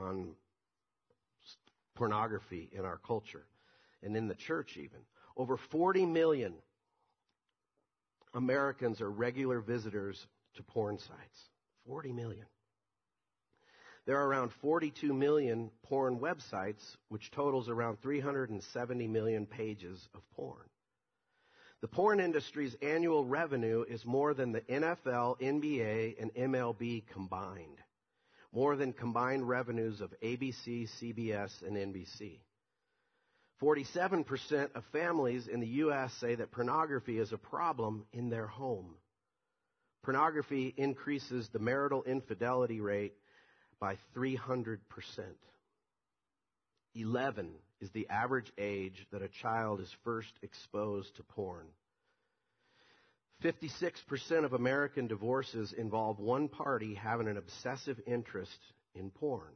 on 0.00 0.34
pornography 1.94 2.68
in 2.72 2.84
our 2.84 2.98
culture 2.98 3.44
and 4.02 4.16
in 4.16 4.28
the 4.28 4.34
church 4.34 4.76
even. 4.76 5.00
Over 5.36 5.56
40 5.56 6.06
million 6.06 6.54
Americans 8.34 9.00
are 9.00 9.10
regular 9.10 9.60
visitors 9.60 10.26
to 10.54 10.62
porn 10.62 10.98
sites. 10.98 11.48
40 11.86 12.12
million. 12.12 12.46
There 14.06 14.18
are 14.18 14.26
around 14.26 14.52
42 14.60 15.12
million 15.12 15.70
porn 15.82 16.18
websites, 16.18 16.96
which 17.08 17.30
totals 17.30 17.68
around 17.68 18.00
370 18.00 19.06
million 19.08 19.46
pages 19.46 20.08
of 20.14 20.22
porn. 20.30 20.68
The 21.80 21.88
porn 21.88 22.20
industry's 22.20 22.76
annual 22.82 23.24
revenue 23.24 23.84
is 23.88 24.04
more 24.04 24.34
than 24.34 24.52
the 24.52 24.60
NFL, 24.62 25.40
NBA, 25.40 26.20
and 26.20 26.34
MLB 26.34 27.06
combined. 27.06 27.78
More 28.52 28.76
than 28.76 28.92
combined 28.92 29.48
revenues 29.48 30.00
of 30.00 30.12
ABC, 30.22 30.88
CBS, 31.00 31.50
and 31.62 31.76
NBC. 31.76 32.40
47% 33.62 34.74
of 34.74 34.84
families 34.92 35.46
in 35.46 35.60
the 35.60 35.66
U.S. 35.66 36.12
say 36.20 36.34
that 36.34 36.50
pornography 36.50 37.18
is 37.18 37.32
a 37.32 37.38
problem 37.38 38.06
in 38.12 38.30
their 38.30 38.46
home. 38.46 38.94
Pornography 40.02 40.72
increases 40.76 41.48
the 41.52 41.58
marital 41.58 42.02
infidelity 42.04 42.80
rate 42.80 43.12
by 43.78 43.96
300%. 44.16 44.78
11 46.94 47.50
is 47.80 47.90
the 47.90 48.08
average 48.08 48.50
age 48.58 49.06
that 49.12 49.22
a 49.22 49.28
child 49.28 49.80
is 49.80 49.94
first 50.04 50.32
exposed 50.42 51.14
to 51.16 51.22
porn. 51.22 51.66
56% 53.42 54.44
of 54.44 54.52
American 54.52 55.06
divorces 55.06 55.72
involve 55.72 56.18
one 56.18 56.48
party 56.48 56.94
having 56.94 57.28
an 57.28 57.36
obsessive 57.36 57.98
interest 58.06 58.58
in 58.94 59.10
porn. 59.10 59.52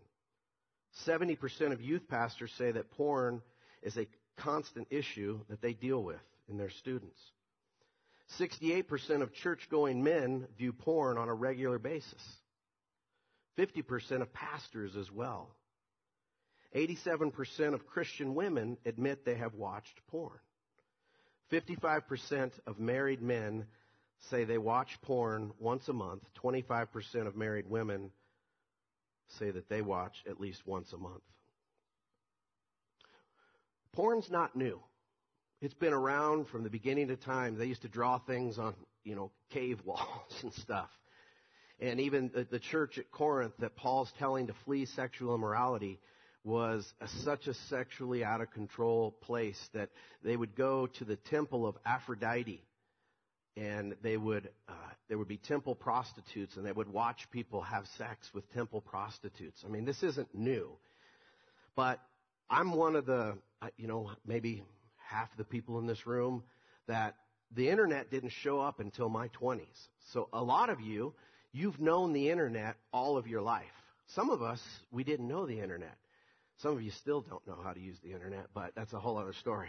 70% 1.06 1.72
of 1.72 1.82
youth 1.82 2.08
pastors 2.08 2.52
say 2.56 2.70
that 2.70 2.90
porn 2.92 3.42
is 3.82 3.96
a 3.96 4.06
constant 4.36 4.88
issue 4.90 5.40
that 5.48 5.60
they 5.60 5.72
deal 5.72 6.02
with 6.02 6.20
in 6.48 6.56
their 6.56 6.70
students. 6.70 7.18
68% 8.38 9.22
of 9.22 9.34
church 9.34 9.68
going 9.70 10.02
men 10.02 10.46
view 10.56 10.72
porn 10.72 11.18
on 11.18 11.28
a 11.28 11.34
regular 11.34 11.78
basis. 11.78 12.22
50% 13.58 14.22
of 14.22 14.32
pastors 14.32 14.96
as 14.96 15.10
well. 15.10 15.50
87% 16.74 17.74
of 17.74 17.86
Christian 17.86 18.34
women 18.34 18.78
admit 18.84 19.24
they 19.24 19.36
have 19.36 19.54
watched 19.54 20.00
porn. 20.08 20.38
55% 21.52 22.52
of 22.66 22.78
married 22.78 23.22
men 23.22 23.66
say 24.30 24.44
they 24.44 24.58
watch 24.58 24.98
porn 25.02 25.52
once 25.58 25.88
a 25.88 25.92
month. 25.92 26.22
25% 26.42 27.26
of 27.26 27.36
married 27.36 27.68
women 27.68 28.10
say 29.38 29.50
that 29.50 29.68
they 29.68 29.82
watch 29.82 30.24
at 30.28 30.40
least 30.40 30.66
once 30.66 30.92
a 30.92 30.98
month. 30.98 31.22
Porn's 33.92 34.30
not 34.30 34.56
new. 34.56 34.80
It's 35.60 35.74
been 35.74 35.92
around 35.92 36.48
from 36.48 36.62
the 36.62 36.70
beginning 36.70 37.10
of 37.10 37.20
time. 37.20 37.56
They 37.56 37.66
used 37.66 37.82
to 37.82 37.88
draw 37.88 38.18
things 38.18 38.58
on, 38.58 38.74
you 39.04 39.14
know, 39.14 39.30
cave 39.50 39.80
walls 39.84 40.42
and 40.42 40.52
stuff. 40.54 40.90
And 41.80 42.00
even 42.00 42.30
the, 42.50 42.58
church 42.58 42.98
at 42.98 43.10
Corinth 43.10 43.54
that 43.58 43.74
Paul's 43.76 44.12
telling 44.18 44.46
to 44.46 44.54
flee 44.64 44.86
sexual 44.86 45.34
immorality 45.34 45.98
was 46.44 46.86
a, 47.00 47.08
such 47.24 47.46
a 47.46 47.54
sexually 47.68 48.22
out 48.22 48.40
of 48.40 48.50
control 48.50 49.12
place 49.22 49.58
that 49.72 49.90
they 50.22 50.36
would 50.36 50.54
go 50.54 50.86
to 50.86 51.04
the 51.04 51.16
temple 51.16 51.66
of 51.66 51.76
Aphrodite 51.86 52.62
and 53.56 53.96
they 54.02 54.16
would 54.16 54.50
uh, 54.68 54.72
there 55.08 55.18
would 55.18 55.28
be 55.28 55.36
temple 55.36 55.74
prostitutes 55.74 56.56
and 56.56 56.66
they 56.66 56.72
would 56.72 56.92
watch 56.92 57.28
people 57.30 57.62
have 57.62 57.84
sex 57.98 58.28
with 58.34 58.50
temple 58.52 58.80
prostitutes. 58.80 59.62
I 59.64 59.68
mean, 59.68 59.84
this 59.84 60.02
isn't 60.02 60.34
new. 60.34 60.70
But 61.76 62.00
I'm 62.48 62.74
one 62.74 62.96
of 62.96 63.06
the, 63.06 63.36
you 63.76 63.86
know, 63.86 64.10
maybe 64.26 64.64
half 64.96 65.28
the 65.36 65.44
people 65.44 65.78
in 65.78 65.86
this 65.86 66.06
room 66.06 66.42
that 66.86 67.16
the 67.54 67.68
internet 67.68 68.10
didn't 68.10 68.32
show 68.42 68.60
up 68.60 68.80
until 68.80 69.08
my 69.08 69.28
20s. 69.40 69.60
So 70.12 70.28
a 70.32 70.42
lot 70.42 70.70
of 70.70 70.80
you, 70.80 71.14
you've 71.52 71.80
known 71.80 72.12
the 72.12 72.30
internet 72.30 72.76
all 72.92 73.16
of 73.16 73.26
your 73.26 73.42
life. 73.42 73.64
Some 74.14 74.30
of 74.30 74.42
us, 74.42 74.60
we 74.90 75.04
didn't 75.04 75.28
know 75.28 75.46
the 75.46 75.60
internet. 75.60 75.96
Some 76.58 76.73
of 76.73 76.82
you 76.82 76.90
still 76.92 77.20
don't 77.20 77.46
know 77.46 77.58
how 77.62 77.73
to 77.73 77.80
use 77.80 77.96
the 78.02 78.12
internet, 78.12 78.46
but 78.54 78.73
that's 78.75 78.92
a 78.92 79.00
whole 79.00 79.18
other 79.18 79.34
story. 79.34 79.68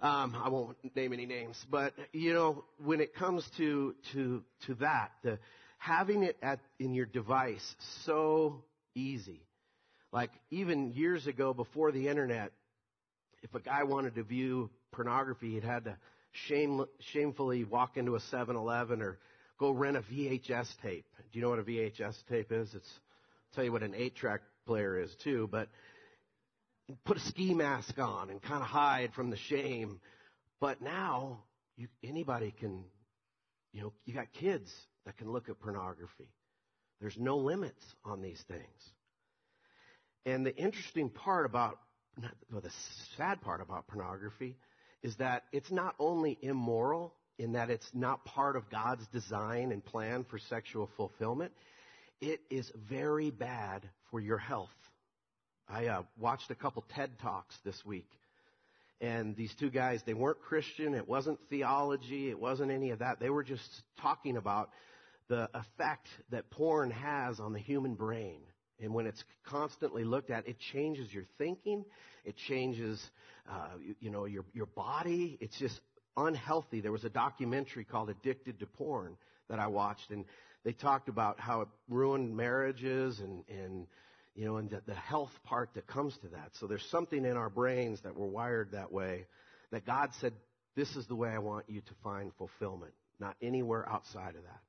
Um, 0.00 0.36
I 0.42 0.48
won't 0.48 0.76
name 0.96 1.12
any 1.12 1.26
names, 1.26 1.56
but 1.70 1.94
you 2.12 2.34
know, 2.34 2.64
when 2.82 3.00
it 3.00 3.14
comes 3.14 3.48
to 3.56 3.94
to 4.12 4.42
to 4.66 4.74
that, 4.76 5.12
the 5.22 5.38
having 5.78 6.22
it 6.24 6.36
at 6.42 6.60
in 6.78 6.94
your 6.94 7.06
device 7.06 7.74
so 8.04 8.64
easy 8.94 9.44
like 10.14 10.30
even 10.52 10.92
years 10.92 11.26
ago 11.26 11.52
before 11.52 11.90
the 11.90 12.06
internet, 12.06 12.52
if 13.42 13.52
a 13.52 13.60
guy 13.60 13.82
wanted 13.82 14.14
to 14.14 14.22
view 14.22 14.70
pornography, 14.92 15.54
he'd 15.54 15.64
had 15.64 15.84
to 15.86 15.96
shame, 16.46 16.84
shamefully 17.12 17.64
walk 17.64 17.96
into 17.96 18.14
a 18.14 18.20
7-Eleven 18.32 19.02
or 19.02 19.18
go 19.58 19.72
rent 19.72 19.96
a 19.96 20.02
VHS 20.02 20.68
tape. 20.82 21.04
Do 21.18 21.38
you 21.38 21.42
know 21.42 21.50
what 21.50 21.58
a 21.58 21.64
VHS 21.64 22.14
tape 22.30 22.52
is? 22.52 22.72
It's 22.74 22.88
I'll 22.88 23.56
tell 23.56 23.64
you 23.64 23.72
what 23.72 23.82
an 23.82 23.92
8-track 23.92 24.42
player 24.66 25.00
is 25.00 25.10
too, 25.24 25.48
but 25.50 25.68
put 27.04 27.16
a 27.16 27.20
ski 27.20 27.54
mask 27.54 27.98
on 27.98 28.30
and 28.30 28.42
kind 28.42 28.62
of 28.62 28.68
hide 28.68 29.12
from 29.14 29.30
the 29.30 29.36
shame. 29.36 30.00
But 30.60 30.80
now 30.82 31.44
you, 31.76 31.88
anybody 32.02 32.54
can 32.58 32.84
you 33.74 33.82
know, 33.82 33.92
you 34.06 34.14
got 34.14 34.32
kids 34.32 34.72
that 35.04 35.18
can 35.18 35.30
look 35.30 35.48
at 35.48 35.58
pornography. 35.58 36.28
There's 37.00 37.18
no 37.18 37.36
limits 37.36 37.84
on 38.04 38.22
these 38.22 38.42
things. 38.46 38.92
And 40.24 40.46
the 40.46 40.56
interesting 40.56 41.10
part 41.10 41.44
about, 41.44 41.80
well, 42.50 42.60
the 42.62 42.70
sad 43.18 43.42
part 43.42 43.60
about 43.60 43.88
pornography 43.88 44.56
is 45.02 45.16
that 45.16 45.42
it's 45.52 45.72
not 45.72 45.96
only 45.98 46.38
immoral 46.40 47.12
in 47.36 47.52
that 47.54 47.68
it's 47.68 47.90
not 47.92 48.24
part 48.24 48.54
of 48.54 48.70
God's 48.70 49.06
design 49.08 49.72
and 49.72 49.84
plan 49.84 50.24
for 50.24 50.38
sexual 50.38 50.88
fulfillment, 50.96 51.52
it 52.20 52.40
is 52.48 52.70
very 52.88 53.32
bad 53.32 53.82
for 54.10 54.20
your 54.20 54.38
health. 54.38 54.70
I 55.68 55.86
uh, 55.86 56.02
watched 56.18 56.50
a 56.50 56.54
couple 56.54 56.84
TED 56.94 57.10
Talks 57.20 57.56
this 57.64 57.80
week. 57.84 58.08
And 59.00 59.36
these 59.36 59.54
two 59.58 59.70
guys, 59.70 60.00
they 60.06 60.14
weren't 60.14 60.40
Christian. 60.40 60.94
It 60.94 61.08
wasn't 61.08 61.38
theology. 61.50 62.30
It 62.30 62.38
wasn't 62.38 62.70
any 62.70 62.90
of 62.90 63.00
that. 63.00 63.20
They 63.20 63.30
were 63.30 63.42
just 63.42 63.68
talking 64.00 64.36
about 64.36 64.70
the 65.28 65.48
effect 65.54 66.08
that 66.30 66.50
porn 66.50 66.90
has 66.90 67.40
on 67.40 67.52
the 67.52 67.58
human 67.58 67.94
brain. 67.94 68.40
And 68.80 68.94
when 68.94 69.06
it's 69.06 69.22
constantly 69.46 70.04
looked 70.04 70.30
at, 70.30 70.46
it 70.48 70.56
changes 70.72 71.12
your 71.12 71.24
thinking. 71.38 71.84
It 72.24 72.36
changes, 72.48 73.02
uh, 73.50 73.68
you, 73.80 73.94
you 74.00 74.10
know, 74.10 74.26
your, 74.26 74.44
your 74.52 74.66
body. 74.66 75.38
It's 75.40 75.58
just 75.58 75.80
unhealthy. 76.16 76.80
There 76.80 76.92
was 76.92 77.04
a 77.04 77.10
documentary 77.10 77.84
called 77.84 78.10
Addicted 78.10 78.60
to 78.60 78.66
Porn 78.66 79.16
that 79.48 79.58
I 79.58 79.66
watched 79.66 80.10
and 80.10 80.24
they 80.64 80.72
talked 80.72 81.10
about 81.10 81.38
how 81.38 81.60
it 81.60 81.68
ruined 81.88 82.34
marriages 82.34 83.20
and, 83.20 83.44
and 83.48 83.86
you 84.34 84.44
know, 84.44 84.56
and 84.56 84.70
the, 84.70 84.82
the 84.86 84.94
health 84.94 85.30
part 85.44 85.70
that 85.74 85.86
comes 85.86 86.16
to 86.18 86.28
that. 86.28 86.50
So 86.58 86.66
there's 86.66 86.84
something 86.90 87.24
in 87.24 87.36
our 87.36 87.50
brains 87.50 88.00
that 88.02 88.16
we're 88.16 88.26
wired 88.26 88.72
that 88.72 88.92
way 88.92 89.26
that 89.70 89.86
God 89.86 90.10
said, 90.20 90.32
this 90.76 90.96
is 90.96 91.06
the 91.06 91.14
way 91.14 91.28
I 91.28 91.38
want 91.38 91.66
you 91.68 91.80
to 91.80 91.94
find 92.02 92.32
fulfillment, 92.36 92.92
not 93.20 93.36
anywhere 93.40 93.88
outside 93.88 94.34
of 94.34 94.42
that. 94.42 94.60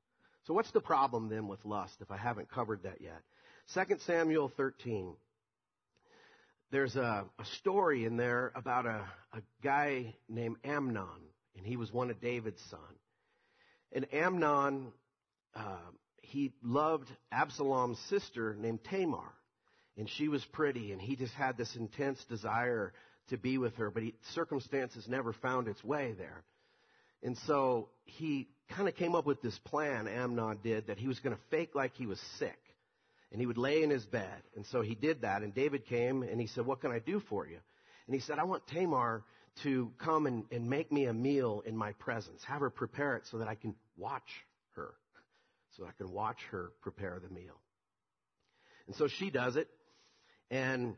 So 0.45 0.53
what's 0.53 0.71
the 0.71 0.81
problem 0.81 1.29
then 1.29 1.47
with 1.47 1.65
lust 1.65 1.95
if 2.01 2.11
I 2.11 2.17
haven't 2.17 2.51
covered 2.51 2.83
that 2.83 3.01
yet? 3.01 3.21
2 3.73 3.97
Samuel 4.05 4.51
13. 4.55 5.15
There's 6.71 6.95
a, 6.95 7.25
a 7.39 7.45
story 7.59 8.05
in 8.05 8.17
there 8.17 8.51
about 8.55 8.85
a, 8.85 9.03
a 9.33 9.41
guy 9.63 10.13
named 10.29 10.57
Amnon, 10.63 11.07
and 11.57 11.65
he 11.65 11.77
was 11.77 11.91
one 11.91 12.11
of 12.11 12.21
David's 12.21 12.61
sons. 12.69 12.81
And 13.91 14.05
Amnon, 14.13 14.91
uh, 15.55 15.77
he 16.21 16.51
loved 16.61 17.09
Absalom's 17.31 17.99
sister 18.09 18.55
named 18.59 18.83
Tamar 18.83 19.31
and 19.97 20.09
she 20.09 20.27
was 20.27 20.43
pretty, 20.51 20.91
and 20.91 21.01
he 21.01 21.15
just 21.15 21.33
had 21.33 21.57
this 21.57 21.75
intense 21.75 22.23
desire 22.25 22.93
to 23.29 23.37
be 23.37 23.57
with 23.57 23.75
her, 23.75 23.89
but 23.89 24.03
he, 24.03 24.13
circumstances 24.33 25.07
never 25.07 25.33
found 25.33 25.67
its 25.67 25.83
way 25.83 26.13
there. 26.17 26.43
And 27.23 27.37
so 27.47 27.89
he 28.03 28.47
kind 28.69 28.87
of 28.87 28.95
came 28.95 29.15
up 29.15 29.25
with 29.25 29.41
this 29.41 29.57
plan, 29.65 30.07
Amnon 30.07 30.59
did, 30.63 30.87
that 30.87 30.97
he 30.97 31.07
was 31.07 31.19
going 31.19 31.35
to 31.35 31.41
fake 31.49 31.73
like 31.73 31.93
he 31.95 32.05
was 32.05 32.19
sick. 32.37 32.59
And 33.31 33.41
he 33.41 33.47
would 33.47 33.57
lay 33.57 33.83
in 33.83 33.89
his 33.89 34.05
bed. 34.05 34.43
And 34.55 34.65
so 34.67 34.81
he 34.81 34.95
did 34.95 35.21
that. 35.21 35.41
And 35.41 35.53
David 35.53 35.87
came 35.87 36.23
and 36.23 36.39
he 36.39 36.47
said, 36.47 36.65
What 36.65 36.81
can 36.81 36.91
I 36.91 36.99
do 36.99 37.19
for 37.27 37.47
you? 37.47 37.57
And 38.05 38.13
he 38.13 38.21
said, 38.21 38.37
I 38.37 38.43
want 38.43 38.65
Tamar 38.67 39.23
to 39.63 39.91
come 39.97 40.27
and, 40.27 40.43
and 40.51 40.69
make 40.69 40.91
me 40.91 41.05
a 41.05 41.13
meal 41.13 41.63
in 41.65 41.75
my 41.75 41.93
presence. 41.93 42.41
Have 42.47 42.61
her 42.61 42.69
prepare 42.69 43.15
it 43.17 43.23
so 43.31 43.39
that 43.39 43.47
I 43.47 43.55
can 43.55 43.75
watch 43.97 44.45
her. 44.75 44.93
So 45.75 45.85
I 45.85 45.91
can 45.97 46.11
watch 46.11 46.37
her 46.51 46.71
prepare 46.81 47.19
the 47.21 47.33
meal. 47.33 47.59
And 48.87 48.95
so 48.95 49.07
she 49.07 49.29
does 49.29 49.55
it. 49.55 49.67
And 50.51 50.95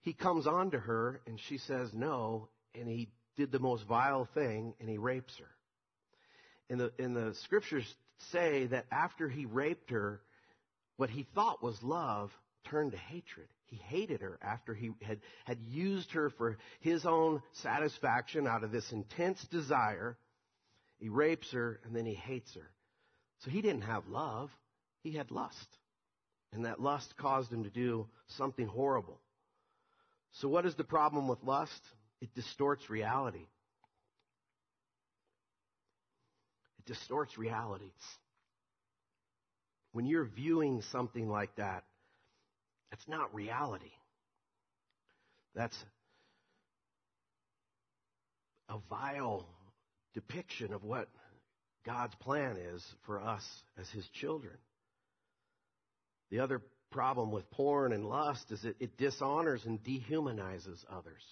he 0.00 0.12
comes 0.12 0.46
on 0.46 0.70
to 0.72 0.78
her 0.78 1.20
and 1.26 1.38
she 1.40 1.58
says 1.58 1.92
no, 1.92 2.48
and 2.74 2.88
he 2.88 3.08
did 3.36 3.52
the 3.52 3.58
most 3.58 3.86
vile 3.86 4.26
thing 4.34 4.74
and 4.80 4.88
he 4.88 4.98
rapes 4.98 5.36
her. 5.38 5.48
And 6.70 6.80
the, 6.80 6.92
and 6.98 7.16
the 7.16 7.34
scriptures 7.34 7.94
say 8.30 8.66
that 8.66 8.86
after 8.90 9.28
he 9.28 9.46
raped 9.46 9.90
her, 9.90 10.20
what 10.96 11.10
he 11.10 11.26
thought 11.34 11.62
was 11.62 11.82
love 11.82 12.30
turned 12.64 12.92
to 12.92 12.98
hatred. 12.98 13.48
He 13.66 13.76
hated 13.76 14.20
her 14.20 14.38
after 14.42 14.74
he 14.74 14.90
had, 15.02 15.20
had 15.44 15.58
used 15.68 16.12
her 16.12 16.30
for 16.30 16.58
his 16.80 17.06
own 17.06 17.42
satisfaction 17.52 18.46
out 18.46 18.64
of 18.64 18.72
this 18.72 18.90
intense 18.92 19.42
desire. 19.50 20.16
He 20.98 21.08
rapes 21.08 21.52
her 21.52 21.80
and 21.84 21.94
then 21.94 22.06
he 22.06 22.14
hates 22.14 22.54
her. 22.54 22.70
So 23.40 23.50
he 23.50 23.62
didn't 23.62 23.82
have 23.82 24.08
love. 24.08 24.50
He 25.02 25.12
had 25.12 25.30
lust. 25.30 25.77
And 26.52 26.64
that 26.64 26.80
lust 26.80 27.14
caused 27.16 27.52
him 27.52 27.64
to 27.64 27.70
do 27.70 28.06
something 28.28 28.66
horrible. 28.66 29.20
So 30.32 30.48
what 30.48 30.66
is 30.66 30.74
the 30.74 30.84
problem 30.84 31.28
with 31.28 31.42
lust? 31.42 31.82
It 32.20 32.34
distorts 32.34 32.88
reality. 32.88 33.46
It 36.78 36.86
distorts 36.86 37.36
reality. 37.38 37.92
When 39.92 40.06
you're 40.06 40.24
viewing 40.24 40.82
something 40.92 41.28
like 41.28 41.54
that, 41.56 41.84
that's 42.90 43.06
not 43.08 43.34
reality. 43.34 43.92
That's 45.54 45.76
a 48.68 48.76
vile 48.88 49.46
depiction 50.14 50.72
of 50.72 50.84
what 50.84 51.08
God's 51.84 52.14
plan 52.16 52.56
is 52.74 52.84
for 53.06 53.20
us 53.20 53.44
as 53.78 53.88
His 53.90 54.06
children. 54.20 54.54
The 56.30 56.40
other 56.40 56.62
problem 56.90 57.30
with 57.30 57.50
porn 57.50 57.92
and 57.92 58.08
lust 58.08 58.50
is 58.50 58.62
that 58.62 58.76
it 58.80 58.96
dishonors 58.96 59.64
and 59.64 59.82
dehumanizes 59.82 60.84
others. 60.90 61.22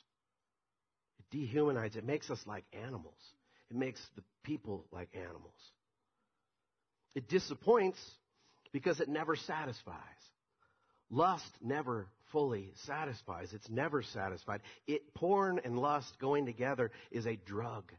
It 1.18 1.36
dehumanizes, 1.36 1.96
it 1.96 2.04
makes 2.04 2.30
us 2.30 2.40
like 2.46 2.64
animals. 2.72 3.18
It 3.70 3.76
makes 3.76 4.00
the 4.14 4.22
people 4.44 4.86
like 4.92 5.08
animals. 5.14 5.52
It 7.14 7.28
disappoints 7.28 7.98
because 8.72 9.00
it 9.00 9.08
never 9.08 9.36
satisfies. 9.36 9.96
Lust 11.10 11.50
never 11.62 12.08
fully 12.32 12.72
satisfies. 12.86 13.52
It's 13.52 13.68
never 13.70 14.02
satisfied. 14.02 14.60
It, 14.86 15.14
porn 15.14 15.60
and 15.64 15.78
lust 15.78 16.18
going 16.20 16.46
together 16.46 16.90
is 17.10 17.26
a 17.26 17.36
drug. 17.36 17.92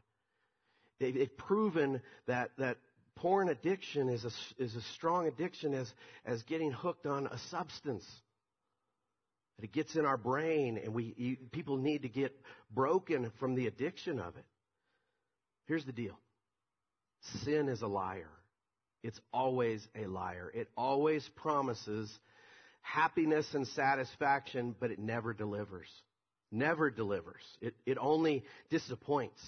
They've 1.00 1.36
proven 1.36 2.00
that, 2.26 2.50
that 2.58 2.76
porn 3.18 3.48
addiction 3.48 4.08
is 4.08 4.24
a, 4.24 4.62
is 4.62 4.74
a 4.74 4.82
strong 4.94 5.26
addiction 5.26 5.74
as, 5.74 5.92
as 6.24 6.42
getting 6.44 6.70
hooked 6.70 7.06
on 7.06 7.26
a 7.26 7.38
substance. 7.50 8.04
That 9.56 9.64
it 9.64 9.72
gets 9.72 9.96
in 9.96 10.04
our 10.04 10.16
brain 10.16 10.80
and 10.82 10.94
we, 10.94 11.14
you, 11.16 11.36
people 11.50 11.76
need 11.76 12.02
to 12.02 12.08
get 12.08 12.32
broken 12.70 13.32
from 13.40 13.54
the 13.54 13.66
addiction 13.66 14.20
of 14.20 14.36
it. 14.36 14.44
Here's 15.66 15.84
the 15.84 15.92
deal. 15.92 16.18
Sin 17.44 17.68
is 17.68 17.82
a 17.82 17.86
liar. 17.86 18.30
It's 19.02 19.20
always 19.32 19.86
a 19.94 20.06
liar. 20.06 20.50
It 20.54 20.68
always 20.76 21.28
promises 21.36 22.10
happiness 22.80 23.46
and 23.52 23.66
satisfaction, 23.68 24.74
but 24.78 24.90
it 24.90 24.98
never 24.98 25.34
delivers. 25.34 25.88
Never 26.50 26.90
delivers. 26.90 27.42
It, 27.60 27.74
it 27.84 27.98
only 28.00 28.44
disappoints. 28.70 29.40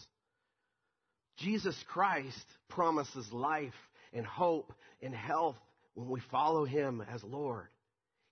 Jesus 1.41 1.77
Christ 1.89 2.45
promises 2.69 3.33
life 3.33 3.75
and 4.13 4.27
hope 4.27 4.73
and 5.03 5.15
health 5.15 5.57
when 5.95 6.09
we 6.09 6.21
follow 6.31 6.65
Him 6.65 7.03
as 7.13 7.23
Lord. 7.25 7.69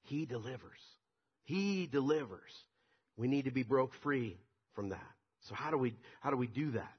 He 0.02 0.26
delivers. 0.26 0.80
He 1.44 1.88
delivers. 1.90 2.52
We 3.16 3.28
need 3.28 3.46
to 3.46 3.50
be 3.50 3.62
broke 3.62 3.92
free 4.02 4.38
from 4.74 4.90
that. 4.90 5.10
So 5.48 5.54
how 5.54 5.70
do 5.70 5.78
we, 5.78 5.94
how 6.20 6.30
do 6.30 6.36
we 6.36 6.46
do 6.46 6.72
that? 6.72 6.92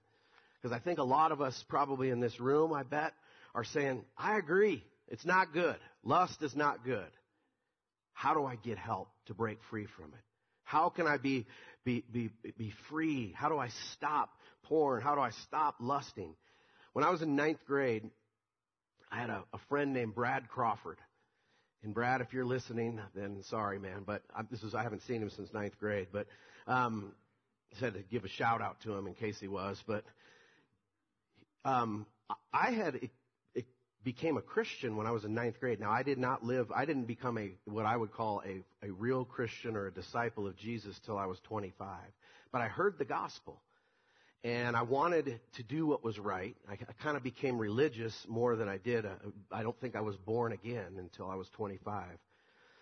Because 0.61 0.75
I 0.75 0.79
think 0.79 0.99
a 0.99 1.03
lot 1.03 1.31
of 1.31 1.41
us 1.41 1.63
probably 1.69 2.09
in 2.09 2.19
this 2.19 2.39
room, 2.39 2.73
I 2.73 2.83
bet, 2.83 3.13
are 3.55 3.63
saying, 3.63 4.03
I 4.17 4.37
agree. 4.37 4.83
It's 5.07 5.25
not 5.25 5.53
good. 5.53 5.77
Lust 6.03 6.41
is 6.41 6.55
not 6.55 6.83
good. 6.83 7.07
How 8.13 8.33
do 8.33 8.45
I 8.45 8.55
get 8.55 8.77
help 8.77 9.09
to 9.27 9.33
break 9.33 9.59
free 9.69 9.87
from 9.95 10.05
it? 10.05 10.19
How 10.63 10.89
can 10.89 11.07
I 11.07 11.17
be, 11.17 11.47
be, 11.83 12.03
be, 12.11 12.29
be 12.57 12.73
free? 12.89 13.33
How 13.35 13.49
do 13.49 13.57
I 13.57 13.69
stop 13.93 14.29
porn? 14.63 15.01
How 15.01 15.15
do 15.15 15.21
I 15.21 15.31
stop 15.47 15.75
lusting? 15.79 16.35
When 16.93 17.05
I 17.05 17.09
was 17.09 17.21
in 17.21 17.35
ninth 17.35 17.65
grade, 17.65 18.09
I 19.11 19.19
had 19.19 19.29
a, 19.29 19.43
a 19.53 19.57
friend 19.69 19.93
named 19.93 20.15
Brad 20.15 20.49
Crawford. 20.49 20.97
And 21.83 21.93
Brad, 21.93 22.21
if 22.21 22.33
you're 22.33 22.45
listening, 22.45 22.99
then 23.15 23.41
sorry, 23.43 23.79
man, 23.79 24.03
but 24.05 24.21
I, 24.35 24.41
this 24.49 24.63
is 24.63 24.75
I 24.75 24.83
haven't 24.83 25.03
seen 25.03 25.21
him 25.21 25.29
since 25.29 25.53
ninth 25.53 25.79
grade. 25.79 26.07
But 26.11 26.27
um, 26.67 27.13
said 27.79 27.93
to 27.93 28.01
give 28.01 28.25
a 28.25 28.29
shout 28.29 28.61
out 28.61 28.81
to 28.81 28.93
him 28.93 29.07
in 29.07 29.13
case 29.13 29.39
he 29.39 29.47
was. 29.47 29.81
But 29.87 30.03
um, 31.63 32.05
I 32.53 32.71
had 32.71 32.95
it, 32.95 33.11
it 33.55 33.65
became 34.03 34.37
a 34.37 34.41
Christian 34.41 34.97
when 34.97 35.07
I 35.07 35.11
was 35.11 35.23
in 35.23 35.33
ninth 35.33 35.59
grade. 35.59 35.79
Now 35.79 35.91
I 35.91 36.03
did 36.03 36.17
not 36.17 36.43
live. 36.43 36.71
I 36.71 36.85
didn't 36.85 37.05
become 37.05 37.37
a 37.37 37.51
what 37.65 37.85
I 37.85 37.95
would 37.95 38.11
call 38.11 38.41
a 38.45 38.63
a 38.85 38.91
real 38.91 39.23
Christian 39.23 39.75
or 39.75 39.87
a 39.87 39.91
disciple 39.91 40.47
of 40.47 40.57
Jesus 40.57 40.99
till 41.05 41.17
I 41.17 41.25
was 41.27 41.39
25. 41.47 41.97
But 42.51 42.61
I 42.61 42.67
heard 42.67 42.97
the 42.97 43.05
gospel 43.05 43.61
and 44.43 44.75
I 44.75 44.83
wanted 44.83 45.39
to 45.55 45.63
do 45.63 45.85
what 45.85 46.03
was 46.03 46.17
right. 46.17 46.55
I, 46.69 46.73
I 46.73 46.93
kind 47.03 47.17
of 47.17 47.23
became 47.23 47.57
religious 47.57 48.13
more 48.27 48.55
than 48.55 48.69
I 48.69 48.77
did. 48.77 49.05
Uh, 49.05 49.09
I 49.51 49.63
don't 49.63 49.79
think 49.81 49.95
I 49.95 50.01
was 50.01 50.15
born 50.17 50.53
again 50.53 50.95
until 50.97 51.29
I 51.29 51.35
was 51.35 51.47
25. 51.49 52.05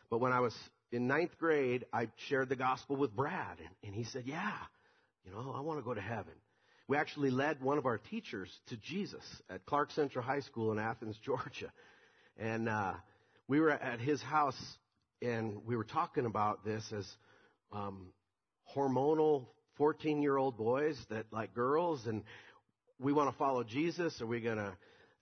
But 0.09 0.19
when 0.19 0.31
I 0.31 0.39
was 0.39 0.53
in 0.91 1.07
ninth 1.07 1.37
grade, 1.39 1.85
I 1.91 2.09
shared 2.27 2.49
the 2.49 2.55
gospel 2.55 2.95
with 2.95 3.15
Brad, 3.15 3.57
and, 3.59 3.69
and 3.83 3.95
he 3.95 4.03
said, 4.05 4.23
"Yeah, 4.25 4.53
you 5.25 5.31
know, 5.31 5.53
I 5.55 5.61
want 5.61 5.79
to 5.79 5.83
go 5.83 5.93
to 5.93 6.01
heaven." 6.01 6.33
We 6.87 6.95
actually 6.95 7.31
led 7.31 7.61
one 7.61 7.77
of 7.77 7.85
our 7.85 7.97
teachers 7.97 8.49
to 8.67 8.77
Jesus 8.77 9.23
at 9.49 9.65
Clark 9.65 9.91
Central 9.91 10.23
High 10.23 10.39
School 10.39 10.71
in 10.71 10.79
Athens, 10.79 11.17
Georgia. 11.25 11.71
And 12.37 12.69
uh, 12.69 12.93
we 13.47 13.59
were 13.59 13.71
at 13.71 13.99
his 13.99 14.21
house 14.21 14.77
and 15.21 15.65
we 15.65 15.75
were 15.75 15.83
talking 15.83 16.25
about 16.25 16.63
this 16.63 16.83
as 16.95 17.05
um, 17.71 18.07
hormonal 18.75 19.47
14 19.77 20.21
year 20.21 20.37
old 20.37 20.57
boys 20.57 20.97
that 21.09 21.25
like 21.31 21.53
girls 21.53 22.05
and 22.07 22.23
we 22.99 23.13
want 23.13 23.31
to 23.31 23.37
follow 23.37 23.63
Jesus. 23.63 24.21
Are 24.21 24.25
we 24.25 24.39
going 24.39 24.57
to 24.57 24.73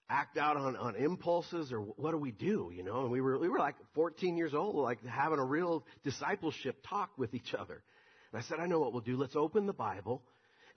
act 0.09 0.37
out 0.37 0.55
on, 0.55 0.75
on 0.75 0.95
impulses 0.95 1.71
or 1.71 1.79
what 1.79 2.11
do 2.11 2.17
we 2.17 2.31
do? 2.31 2.71
You 2.73 2.83
know, 2.83 3.01
and 3.01 3.11
we 3.11 3.21
were, 3.21 3.37
we 3.37 3.49
were 3.49 3.59
like 3.59 3.75
14 3.93 4.37
years 4.37 4.53
old, 4.53 4.75
like 4.75 5.03
having 5.05 5.39
a 5.39 5.43
real 5.43 5.85
discipleship 6.03 6.77
talk 6.87 7.11
with 7.17 7.33
each 7.33 7.53
other. 7.53 7.83
And 8.31 8.41
I 8.41 8.45
said, 8.45 8.59
I 8.59 8.67
know 8.67 8.79
what 8.79 8.93
we'll 8.93 9.01
do. 9.01 9.17
Let's 9.17 9.35
open 9.35 9.65
the 9.65 9.73
Bible 9.73 10.21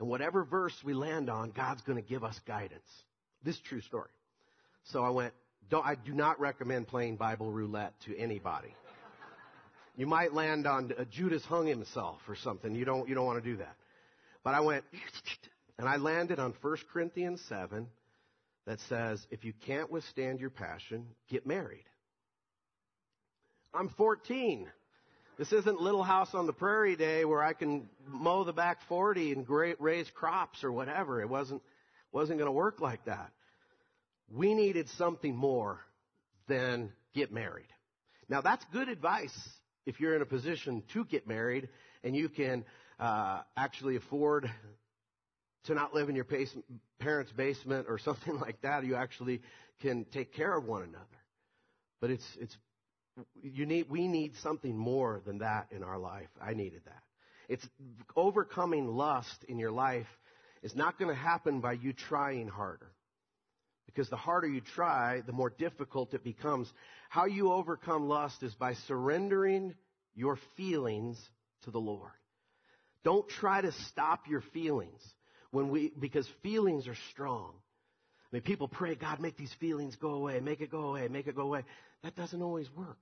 and 0.01 0.09
whatever 0.09 0.45
verse 0.45 0.75
we 0.85 0.95
land 0.95 1.29
on, 1.29 1.51
God's 1.51 1.83
going 1.83 2.01
to 2.01 2.09
give 2.09 2.23
us 2.23 2.39
guidance. 2.47 2.89
This 3.43 3.59
true 3.69 3.81
story. 3.81 4.11
So 4.85 5.03
I 5.03 5.11
went, 5.11 5.35
don't, 5.71 5.85
I 5.85 5.95
do 5.97 6.13
not 6.13 6.41
recommend 6.41 6.89
playing 6.89 7.17
Bible 7.17 7.51
roulette 7.51 7.95
to 8.07 8.17
anybody. 8.17 8.75
You 9.99 10.07
might 10.07 10.33
land 10.33 10.69
on 10.69 10.93
uh, 10.97 11.05
Judas 11.11 11.45
hung 11.45 11.67
himself 11.67 12.21
or 12.29 12.37
something. 12.37 12.73
You 12.73 12.85
don't, 12.85 13.09
you 13.09 13.17
don't 13.17 13.27
want 13.27 13.43
to 13.43 13.51
do 13.51 13.57
that. 13.57 13.75
But 14.45 14.55
I 14.55 14.61
went, 14.61 14.85
and 15.77 15.89
I 15.89 15.97
landed 15.97 16.39
on 16.39 16.55
1 16.63 16.77
Corinthians 16.93 17.43
7 17.49 17.89
that 18.65 18.79
says, 18.89 19.21
if 19.33 19.45
you 19.45 19.53
can't 19.67 19.91
withstand 19.91 20.39
your 20.39 20.51
passion, 20.51 21.05
get 21.29 21.49
married. 21.49 21.83
I'm 23.75 23.89
14. 23.89 24.69
This 25.37 25.53
isn't 25.53 25.81
Little 25.81 26.05
House 26.05 26.33
on 26.33 26.47
the 26.47 26.53
Prairie 26.53 26.95
Day 26.95 27.25
where 27.25 27.43
I 27.43 27.53
can 27.53 27.89
mow 28.07 28.45
the 28.45 28.53
back 28.53 28.79
40 28.89 29.33
and 29.33 29.47
raise 29.81 30.09
crops 30.15 30.63
or 30.63 30.71
whatever. 30.71 31.21
It 31.21 31.29
wasn't, 31.29 31.61
wasn't 32.13 32.39
going 32.39 32.49
to 32.49 32.53
work 32.53 32.81
like 32.81 33.05
that. 33.07 33.33
We 34.33 34.55
needed 34.55 34.89
something 34.97 35.35
more 35.35 35.81
than 36.47 36.93
get 37.17 37.33
married. 37.33 37.67
Now 38.29 38.43
that's 38.43 38.65
good 38.73 38.89
advice 38.89 39.37
if 39.89 39.99
you're 39.99 40.15
in 40.15 40.21
a 40.21 40.27
position 40.27 40.83
to 40.93 41.05
get 41.07 41.27
married 41.27 41.69
and 42.05 42.15
you 42.15 42.29
can 42.29 42.65
uh, 43.01 43.41
actually 43.57 43.97
afford 43.97 44.51
to 45.65 45.75
not 45.75 45.95
live 45.95 46.11
in 46.11 46.15
your 46.15 46.27
parents' 46.99 47.33
basement 47.33 47.87
or 47.89 47.99
something 48.05 48.39
like 48.39 48.61
that. 48.61 48.85
You 48.85 48.97
actually 48.97 49.41
can 49.81 50.05
take 50.13 50.35
care 50.35 50.57
of 50.57 50.67
one 50.67 50.83
another. 50.83 51.05
But 52.01 52.11
it's 52.11 52.27
it's 52.39 52.57
you 53.43 53.67
need 53.67 53.91
we 53.91 54.07
need 54.07 54.35
something 54.43 54.77
more 54.77 55.23
than 55.27 55.39
that 55.39 55.69
in 55.71 55.83
our 55.83 55.99
life. 55.99 56.29
I 56.41 56.53
needed 56.53 56.83
that. 56.85 57.03
It's 57.49 57.67
overcoming 58.15 58.89
lust 58.89 59.45
in 59.49 59.59
your 59.59 59.73
life 59.73 60.07
is 60.63 60.77
not 60.77 60.99
going 60.99 61.09
to 61.09 61.21
happen 61.21 61.61
by 61.61 61.73
you 61.73 61.95
trying 61.95 62.49
harder. 62.49 62.93
Because 63.87 64.11
the 64.11 64.17
harder 64.17 64.47
you 64.47 64.61
try, 64.61 65.23
the 65.27 65.33
more 65.33 65.51
difficult 65.51 66.13
it 66.13 66.23
becomes. 66.23 66.71
How 67.09 67.27
you 67.27 67.53
overcome 67.53 68.09
lust 68.09 68.43
is 68.43 68.55
by 68.55 68.75
surrendering 68.87 69.75
your 70.15 70.39
feelings 70.57 71.19
to 71.65 71.71
the 71.71 71.81
Lord. 71.81 72.11
Don't 73.05 73.29
try 73.29 73.61
to 73.61 73.73
stop 73.89 74.29
your 74.29 74.43
feelings 74.53 75.01
when 75.51 75.71
we, 75.71 75.93
because 75.99 76.29
feelings 76.43 76.87
are 76.89 76.97
strong. 77.11 77.53
I 78.31 78.37
mean, 78.37 78.43
people 78.43 78.69
pray, 78.69 78.95
God, 78.95 79.21
make 79.21 79.37
these 79.37 79.55
feelings 79.59 79.97
go 79.97 80.11
away, 80.11 80.41
make 80.41 80.61
it 80.61 80.71
go 80.71 80.83
away, 80.89 81.09
make 81.09 81.27
it 81.27 81.35
go 81.35 81.43
away. 81.43 81.65
That 82.03 82.15
doesn't 82.15 82.43
always 82.43 82.69
work. 82.77 82.99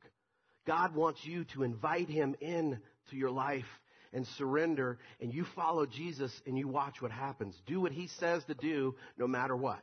God 0.66 0.94
wants 0.94 1.20
you 1.24 1.44
to 1.54 1.64
invite 1.64 2.08
Him 2.08 2.36
in 2.40 2.78
to 3.10 3.16
your 3.16 3.30
life 3.30 3.64
and 4.12 4.26
surrender, 4.38 4.98
and 5.20 5.34
you 5.34 5.44
follow 5.56 5.84
Jesus 5.86 6.32
and 6.46 6.56
you 6.56 6.68
watch 6.68 7.02
what 7.02 7.10
happens. 7.10 7.60
Do 7.66 7.80
what 7.80 7.92
He 7.92 8.08
says 8.20 8.44
to 8.44 8.54
do 8.54 8.94
no 9.18 9.26
matter 9.26 9.56
what. 9.56 9.80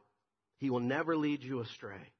He 0.58 0.70
will 0.70 0.80
never 0.80 1.18
lead 1.18 1.44
you 1.44 1.60
astray. 1.60 2.12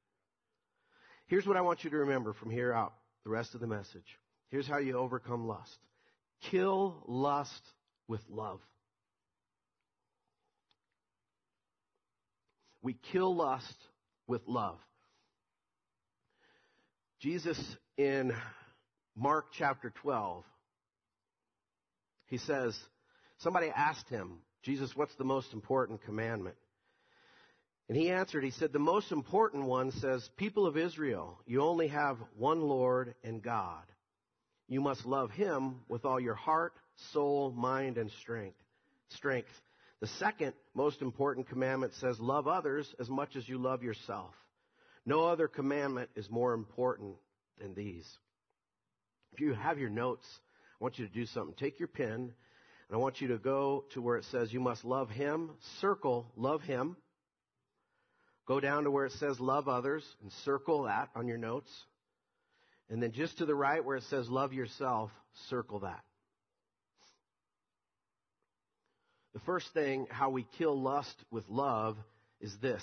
Here's 1.26 1.46
what 1.46 1.56
I 1.56 1.62
want 1.62 1.84
you 1.84 1.90
to 1.90 1.96
remember 1.96 2.32
from 2.34 2.50
here 2.50 2.72
out, 2.72 2.94
the 3.24 3.30
rest 3.30 3.54
of 3.54 3.60
the 3.60 3.66
message. 3.66 4.18
Here's 4.50 4.66
how 4.66 4.78
you 4.78 4.98
overcome 4.98 5.46
lust. 5.46 5.78
Kill 6.50 7.02
lust 7.06 7.62
with 8.08 8.20
love. 8.28 8.60
We 12.82 12.96
kill 13.12 13.34
lust 13.34 13.76
with 14.26 14.42
love. 14.46 14.78
Jesus 17.20 17.58
in 17.96 18.32
Mark 19.16 19.46
chapter 19.56 19.90
12, 20.02 20.44
he 22.26 22.36
says, 22.36 22.78
somebody 23.38 23.68
asked 23.74 24.10
him, 24.10 24.38
Jesus, 24.62 24.90
what's 24.94 25.14
the 25.16 25.24
most 25.24 25.54
important 25.54 26.02
commandment? 26.04 26.56
And 27.88 27.98
he 27.98 28.10
answered, 28.10 28.44
he 28.44 28.50
said, 28.50 28.72
the 28.72 28.78
most 28.78 29.12
important 29.12 29.64
one 29.64 29.92
says, 29.92 30.26
people 30.36 30.66
of 30.66 30.76
Israel, 30.76 31.38
you 31.46 31.60
only 31.60 31.88
have 31.88 32.16
one 32.36 32.62
Lord 32.62 33.14
and 33.22 33.42
God. 33.42 33.82
You 34.68 34.80
must 34.80 35.04
love 35.04 35.30
him 35.30 35.80
with 35.88 36.06
all 36.06 36.18
your 36.18 36.34
heart, 36.34 36.72
soul, 37.12 37.52
mind, 37.52 37.98
and 37.98 38.10
strength. 38.22 38.56
Strength. 39.10 39.50
The 40.00 40.06
second 40.06 40.54
most 40.74 41.02
important 41.02 41.48
commandment 41.48 41.92
says, 42.00 42.18
love 42.18 42.48
others 42.48 42.92
as 42.98 43.10
much 43.10 43.36
as 43.36 43.46
you 43.48 43.58
love 43.58 43.82
yourself. 43.82 44.34
No 45.04 45.26
other 45.26 45.48
commandment 45.48 46.08
is 46.16 46.30
more 46.30 46.54
important 46.54 47.16
than 47.60 47.74
these. 47.74 48.06
If 49.34 49.40
you 49.40 49.52
have 49.52 49.78
your 49.78 49.90
notes, 49.90 50.26
I 50.80 50.84
want 50.84 50.98
you 50.98 51.06
to 51.06 51.12
do 51.12 51.26
something. 51.26 51.54
Take 51.58 51.78
your 51.78 51.88
pen, 51.88 52.14
and 52.14 52.32
I 52.92 52.96
want 52.96 53.20
you 53.20 53.28
to 53.28 53.38
go 53.38 53.84
to 53.92 54.00
where 54.00 54.16
it 54.16 54.24
says 54.30 54.52
you 54.52 54.60
must 54.60 54.84
love 54.84 55.10
him. 55.10 55.50
Circle, 55.80 56.32
love 56.36 56.62
him. 56.62 56.96
Go 58.46 58.60
down 58.60 58.84
to 58.84 58.90
where 58.90 59.06
it 59.06 59.12
says 59.12 59.40
love 59.40 59.68
others 59.68 60.04
and 60.22 60.30
circle 60.44 60.84
that 60.84 61.08
on 61.14 61.26
your 61.26 61.38
notes. 61.38 61.70
And 62.90 63.02
then 63.02 63.12
just 63.12 63.38
to 63.38 63.46
the 63.46 63.54
right 63.54 63.84
where 63.84 63.96
it 63.96 64.04
says 64.04 64.28
love 64.28 64.52
yourself, 64.52 65.10
circle 65.48 65.80
that. 65.80 66.02
The 69.32 69.40
first 69.40 69.66
thing, 69.74 70.06
how 70.10 70.30
we 70.30 70.46
kill 70.58 70.80
lust 70.80 71.16
with 71.30 71.44
love, 71.48 71.96
is 72.40 72.54
this. 72.60 72.82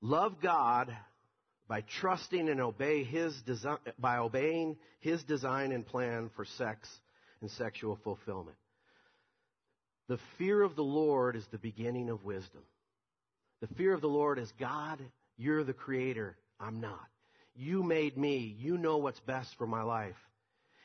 Love 0.00 0.34
God 0.42 0.94
by 1.68 1.82
trusting 2.00 2.48
and 2.48 2.60
obey 2.60 3.04
his 3.04 3.34
design, 3.46 3.78
by 3.98 4.18
obeying 4.18 4.76
his 5.00 5.22
design 5.22 5.72
and 5.72 5.86
plan 5.86 6.30
for 6.36 6.44
sex 6.44 6.88
and 7.40 7.50
sexual 7.52 7.98
fulfillment. 8.04 8.56
The 10.08 10.18
fear 10.36 10.60
of 10.60 10.76
the 10.76 10.82
Lord 10.82 11.36
is 11.36 11.46
the 11.50 11.58
beginning 11.58 12.10
of 12.10 12.24
wisdom. 12.24 12.62
The 13.62 13.74
fear 13.76 13.94
of 13.94 14.00
the 14.00 14.08
Lord 14.08 14.40
is 14.40 14.52
God, 14.58 14.98
you're 15.38 15.62
the 15.62 15.72
creator. 15.72 16.36
I'm 16.58 16.80
not. 16.80 17.06
You 17.54 17.84
made 17.84 18.18
me. 18.18 18.56
You 18.58 18.76
know 18.76 18.96
what's 18.96 19.20
best 19.20 19.56
for 19.56 19.68
my 19.68 19.82
life. 19.82 20.16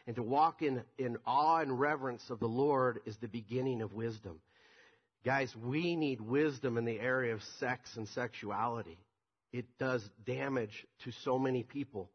And 0.05 0.15
to 0.15 0.21
walk 0.21 0.61
in, 0.61 0.83
in 0.99 1.17
awe 1.25 1.57
and 1.57 1.79
reverence 1.79 2.29
of 2.29 2.39
the 2.39 2.47
Lord 2.47 2.99
is 3.07 3.17
the 3.17 3.27
beginning 3.27 3.81
of 3.81 3.93
wisdom. 3.93 4.39
Guys, 5.25 5.51
we 5.55 5.95
need 5.95 6.21
wisdom 6.21 6.77
in 6.77 6.85
the 6.85 6.99
area 6.99 7.33
of 7.33 7.41
sex 7.59 7.97
and 7.97 8.07
sexuality. 8.09 8.99
It 9.51 9.65
does 9.79 10.07
damage 10.27 10.85
to 11.03 11.11
so 11.23 11.39
many 11.39 11.63
people. 11.63 12.11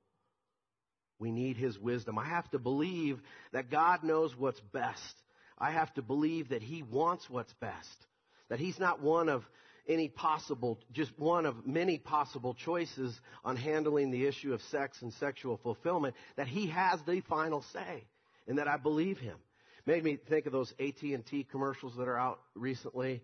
We 1.19 1.33
need 1.33 1.57
His 1.57 1.77
wisdom. 1.77 2.21
I 2.21 2.27
have 2.27 2.49
to 2.53 2.61
believe 2.61 3.21
that 3.53 3.69
God 3.69 4.05
knows 4.05 4.39
what's 4.39 4.61
best. 4.73 5.17
I 5.59 5.73
have 5.73 5.93
to 5.95 6.03
believe 6.03 6.51
that 6.51 6.63
He 6.63 6.85
wants 6.85 7.29
what's 7.29 7.53
best. 7.55 8.07
That 8.49 8.61
He's 8.61 8.79
not 8.79 9.03
one 9.03 9.29
of 9.29 9.43
any 9.89 10.09
possible, 10.09 10.79
just 10.93 11.11
one 11.19 11.47
of 11.47 11.67
many 11.67 11.99
possible 11.99 12.55
choices 12.55 13.19
on 13.45 13.57
handling 13.57 14.11
the 14.11 14.27
issue 14.27 14.53
of 14.53 14.61
sex 14.71 15.03
and 15.03 15.13
sexual 15.15 15.59
fulfillment, 15.63 16.15
that 16.37 16.47
he 16.47 16.69
has 16.69 17.01
the 17.07 17.21
final 17.29 17.65
say, 17.73 18.05
and 18.47 18.59
that 18.59 18.69
I 18.69 18.77
believe 18.77 19.19
him. 19.19 19.37
Made 19.85 20.05
me 20.05 20.19
think 20.29 20.47
of 20.47 20.53
those 20.53 20.73
AT&T 20.79 21.49
commercials 21.51 21.97
that 21.97 22.07
are 22.07 22.19
out 22.19 22.41
recently, 22.55 23.23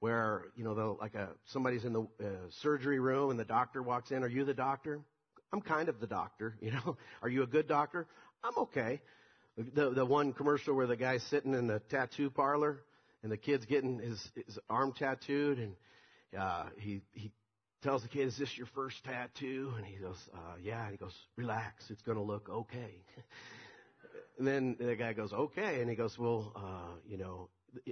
where 0.00 0.46
you 0.56 0.64
know, 0.64 0.96
like 1.00 1.14
a 1.14 1.28
somebody's 1.46 1.84
in 1.84 1.92
the 1.92 2.02
uh, 2.02 2.26
surgery 2.62 2.98
room 2.98 3.30
and 3.30 3.38
the 3.38 3.44
doctor 3.44 3.82
walks 3.82 4.10
in. 4.10 4.22
Are 4.22 4.28
you 4.28 4.44
the 4.44 4.54
doctor? 4.54 5.00
I'm 5.52 5.60
kind 5.60 5.88
of 5.88 6.00
the 6.00 6.06
doctor. 6.06 6.56
You 6.62 6.72
know, 6.72 6.96
are 7.22 7.28
you 7.28 7.42
a 7.42 7.46
good 7.46 7.68
doctor? 7.68 8.06
I'm 8.42 8.56
okay. 8.58 9.00
The 9.56 9.90
the 9.90 10.06
one 10.06 10.32
commercial 10.32 10.74
where 10.74 10.86
the 10.86 10.96
guy's 10.96 11.22
sitting 11.24 11.52
in 11.52 11.66
the 11.66 11.80
tattoo 11.90 12.30
parlor 12.30 12.80
and 13.22 13.30
the 13.30 13.36
kid's 13.36 13.66
getting 13.66 13.98
his, 13.98 14.30
his 14.46 14.58
arm 14.70 14.94
tattooed 14.96 15.58
and 15.58 15.74
uh, 16.36 16.64
he 16.78 17.02
he 17.12 17.32
tells 17.82 18.02
the 18.02 18.08
kid, 18.08 18.28
"Is 18.28 18.36
this 18.36 18.56
your 18.56 18.66
first 18.74 19.02
tattoo?" 19.04 19.72
And 19.76 19.86
he 19.86 19.96
goes, 19.96 20.16
uh, 20.34 20.56
"Yeah." 20.62 20.82
And 20.82 20.92
he 20.92 20.96
goes, 20.96 21.14
"Relax, 21.36 21.84
it's 21.90 22.02
going 22.02 22.18
to 22.18 22.24
look 22.24 22.48
okay." 22.48 23.02
and 24.38 24.46
then 24.46 24.76
the 24.78 24.96
guy 24.96 25.12
goes, 25.12 25.32
"Okay," 25.32 25.80
and 25.80 25.88
he 25.88 25.96
goes, 25.96 26.18
"Well, 26.18 26.52
uh, 26.56 26.96
you 27.06 27.18
know." 27.18 27.48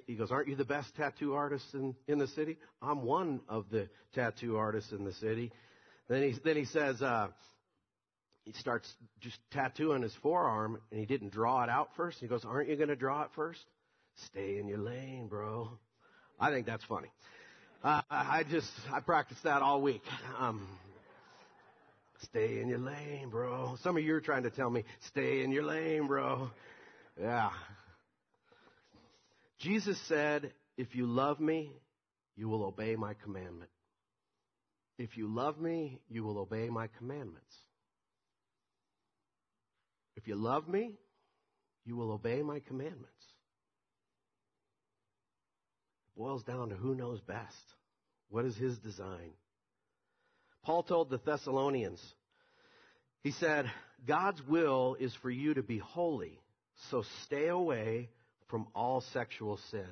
He 0.07 0.15
goes, 0.15 0.31
aren't 0.33 0.49
you 0.49 0.57
the 0.57 0.65
best 0.65 0.97
tattoo 0.97 1.35
artist 1.35 1.75
in, 1.75 1.95
in 2.09 2.19
the 2.19 2.29
city? 2.29 2.57
I'm 2.81 3.03
one 3.03 3.43
of 3.47 3.67
the 3.71 3.91
tattoo 4.15 4.57
artists 4.57 4.91
in 4.91 5.05
the 5.05 5.13
city. 5.13 5.53
Then 6.09 6.23
he, 6.23 6.39
then 6.43 6.57
he 6.57 6.65
says, 6.65 7.03
uh, 7.03 7.29
he 8.47 8.53
starts 8.53 8.91
just 9.21 9.39
tattooing 9.51 10.03
his 10.03 10.15
forearm 10.23 10.81
and 10.91 10.99
he 10.99 11.05
didn't 11.05 11.33
draw 11.33 11.63
it 11.65 11.69
out 11.69 11.91
first. 11.97 12.19
He 12.21 12.27
goes, 12.27 12.45
aren't 12.45 12.71
you 12.71 12.77
going 12.77 12.89
to 12.89 12.97
draw 12.97 13.23
it 13.25 13.31
first? 13.35 13.61
Stay 14.29 14.59
in 14.59 14.69
your 14.69 14.79
lane, 14.79 15.27
bro. 15.29 15.69
I 16.41 16.51
think 16.51 16.65
that's 16.65 16.85
funny. 16.85 17.09
Uh, 17.85 18.01
I 18.11 18.43
just, 18.51 18.71
I 18.93 19.01
practiced 19.01 19.43
that 19.45 19.63
all 19.63 19.81
week. 19.81 20.03
Um, 20.39 20.67
stay 22.23 22.61
in 22.61 22.69
your 22.69 22.79
lane, 22.79 23.29
bro. 23.31 23.77
Some 23.83 23.97
of 23.97 24.03
you 24.03 24.15
are 24.15 24.21
trying 24.21 24.43
to 24.45 24.51
tell 24.51 24.71
me, 24.71 24.85
stay 25.09 25.43
in 25.43 25.53
your 25.53 25.63
lane, 25.63 26.07
bro. 26.07 26.51
Yeah. 27.21 27.51
Jesus 29.61 29.99
said, 30.09 30.53
if 30.77 30.95
you 30.95 31.07
love 31.07 31.39
me, 31.39 31.73
you 32.35 32.49
will 32.49 32.65
obey 32.65 32.97
my 32.97 33.15
commandment. 33.23 33.71
If 34.99 35.17
you 35.17 35.29
love 35.29 35.61
me, 35.61 36.01
you 36.09 36.25
will 36.25 36.39
obey 36.39 36.69
my 36.69 36.89
commandments. 36.99 37.55
If 40.17 40.27
you 40.27 40.35
love 40.35 40.67
me, 40.67 40.95
you 41.85 41.95
will 41.95 42.11
obey 42.11 42.43
my 42.43 42.61
commandments. 42.61 43.11
Boils 46.17 46.43
down 46.45 46.71
to 46.71 46.75
who 46.75 46.95
knows 46.95 47.21
best. 47.21 47.55
What 48.31 48.45
is 48.45 48.57
his 48.57 48.79
design? 48.79 49.33
Paul 50.65 50.83
told 50.83 51.11
the 51.11 51.21
Thessalonians, 51.25 52.01
he 53.23 53.31
said, 53.33 53.71
God's 54.07 54.43
will 54.47 54.97
is 54.99 55.15
for 55.23 55.31
you 55.31 55.55
to 55.55 55.63
be 55.63 55.79
holy, 55.79 56.41
so 56.91 57.05
stay 57.25 57.49
away 57.49 58.09
from 58.49 58.67
all 58.75 59.01
sexual 59.13 59.59
sin. 59.71 59.89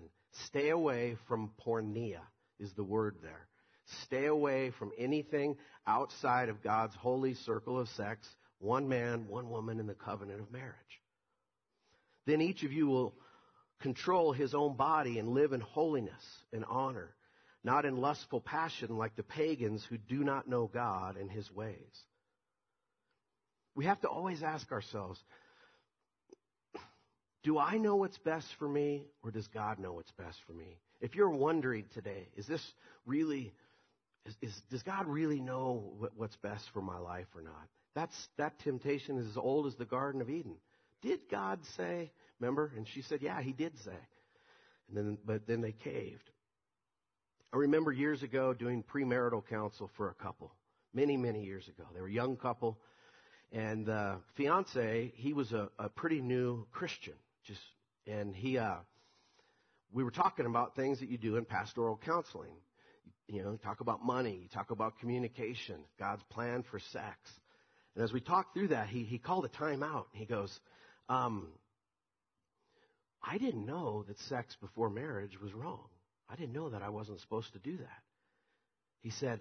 Stay 0.46 0.70
away 0.70 1.16
from 1.28 1.52
porneia 1.64 2.20
is 2.58 2.72
the 2.74 2.84
word 2.84 3.16
there. 3.22 3.46
Stay 4.04 4.26
away 4.26 4.72
from 4.78 4.92
anything 4.98 5.56
outside 5.86 6.48
of 6.48 6.62
God's 6.62 6.94
holy 6.94 7.34
circle 7.34 7.78
of 7.78 7.88
sex, 7.90 8.26
one 8.58 8.88
man, 8.88 9.26
one 9.28 9.50
woman 9.50 9.78
in 9.78 9.86
the 9.86 9.94
covenant 9.94 10.40
of 10.40 10.50
marriage. 10.50 10.74
Then 12.26 12.40
each 12.40 12.62
of 12.62 12.72
you 12.72 12.86
will 12.86 13.14
control 13.84 14.32
his 14.32 14.54
own 14.54 14.74
body 14.76 15.18
and 15.18 15.28
live 15.28 15.52
in 15.52 15.60
holiness 15.60 16.24
and 16.54 16.64
honor, 16.70 17.14
not 17.62 17.84
in 17.84 17.98
lustful 17.98 18.40
passion 18.40 18.96
like 18.96 19.14
the 19.14 19.22
pagans 19.22 19.86
who 19.90 19.98
do 19.98 20.24
not 20.24 20.48
know 20.48 20.70
God 20.72 21.18
and 21.18 21.30
his 21.30 21.52
ways. 21.52 21.76
We 23.74 23.84
have 23.84 24.00
to 24.00 24.08
always 24.08 24.42
ask 24.42 24.72
ourselves, 24.72 25.22
do 27.42 27.58
I 27.58 27.76
know 27.76 27.96
what's 27.96 28.16
best 28.16 28.46
for 28.58 28.66
me 28.66 29.04
or 29.22 29.30
does 29.30 29.46
God 29.48 29.78
know 29.78 29.92
what's 29.92 30.12
best 30.12 30.38
for 30.46 30.54
me? 30.54 30.78
If 31.02 31.14
you're 31.14 31.28
wondering 31.28 31.84
today, 31.92 32.28
is 32.38 32.46
this 32.46 32.62
really, 33.04 33.52
is, 34.24 34.34
is, 34.40 34.62
does 34.70 34.82
God 34.82 35.06
really 35.06 35.40
know 35.40 35.92
what, 35.98 36.12
what's 36.16 36.36
best 36.36 36.64
for 36.72 36.80
my 36.80 36.96
life 36.96 37.26
or 37.36 37.42
not? 37.42 37.68
That's, 37.94 38.16
that 38.38 38.58
temptation 38.60 39.18
is 39.18 39.26
as 39.28 39.36
old 39.36 39.66
as 39.66 39.74
the 39.74 39.84
Garden 39.84 40.22
of 40.22 40.30
Eden. 40.30 40.54
Did 41.02 41.20
God 41.30 41.58
say, 41.76 42.12
remember? 42.44 42.72
And 42.76 42.86
she 42.86 43.02
said, 43.02 43.22
yeah, 43.22 43.40
he 43.40 43.52
did 43.52 43.72
say. 43.84 43.96
And 44.88 44.96
then, 44.96 45.18
but 45.24 45.46
then 45.46 45.62
they 45.62 45.72
caved. 45.72 46.30
I 47.52 47.56
remember 47.56 47.90
years 47.90 48.22
ago 48.22 48.52
doing 48.52 48.82
premarital 48.82 49.46
counsel 49.48 49.90
for 49.96 50.10
a 50.10 50.14
couple. 50.14 50.52
Many, 50.92 51.16
many 51.16 51.42
years 51.44 51.66
ago. 51.68 51.84
They 51.94 52.00
were 52.00 52.08
a 52.08 52.12
young 52.12 52.36
couple. 52.36 52.78
And 53.50 53.86
the 53.86 54.18
fiance, 54.36 55.12
he 55.16 55.32
was 55.32 55.52
a, 55.52 55.70
a 55.78 55.88
pretty 55.88 56.20
new 56.20 56.66
Christian. 56.70 57.14
Just, 57.46 57.60
and 58.06 58.34
he, 58.34 58.58
uh, 58.58 58.76
we 59.92 60.04
were 60.04 60.10
talking 60.10 60.46
about 60.46 60.76
things 60.76 61.00
that 61.00 61.08
you 61.08 61.18
do 61.18 61.36
in 61.36 61.44
pastoral 61.44 61.98
counseling. 62.04 62.52
You 63.26 63.42
know, 63.42 63.56
talk 63.56 63.80
about 63.80 64.04
money, 64.04 64.40
you 64.42 64.48
talk 64.52 64.70
about 64.70 64.98
communication, 64.98 65.76
God's 65.98 66.22
plan 66.30 66.62
for 66.70 66.78
sex. 66.78 67.16
And 67.94 68.04
as 68.04 68.12
we 68.12 68.20
talked 68.20 68.54
through 68.54 68.68
that, 68.68 68.88
he, 68.88 69.04
he 69.04 69.18
called 69.18 69.46
a 69.46 69.48
time 69.48 69.82
out. 69.82 70.08
He 70.12 70.26
goes, 70.26 70.60
um, 71.08 71.48
I 73.26 73.38
didn't 73.38 73.64
know 73.64 74.04
that 74.06 74.18
sex 74.20 74.56
before 74.60 74.90
marriage 74.90 75.40
was 75.40 75.54
wrong. 75.54 75.88
I 76.28 76.36
didn't 76.36 76.52
know 76.52 76.70
that 76.70 76.82
I 76.82 76.90
wasn't 76.90 77.20
supposed 77.20 77.52
to 77.52 77.58
do 77.58 77.76
that. 77.78 78.02
He 79.00 79.10
said, 79.10 79.40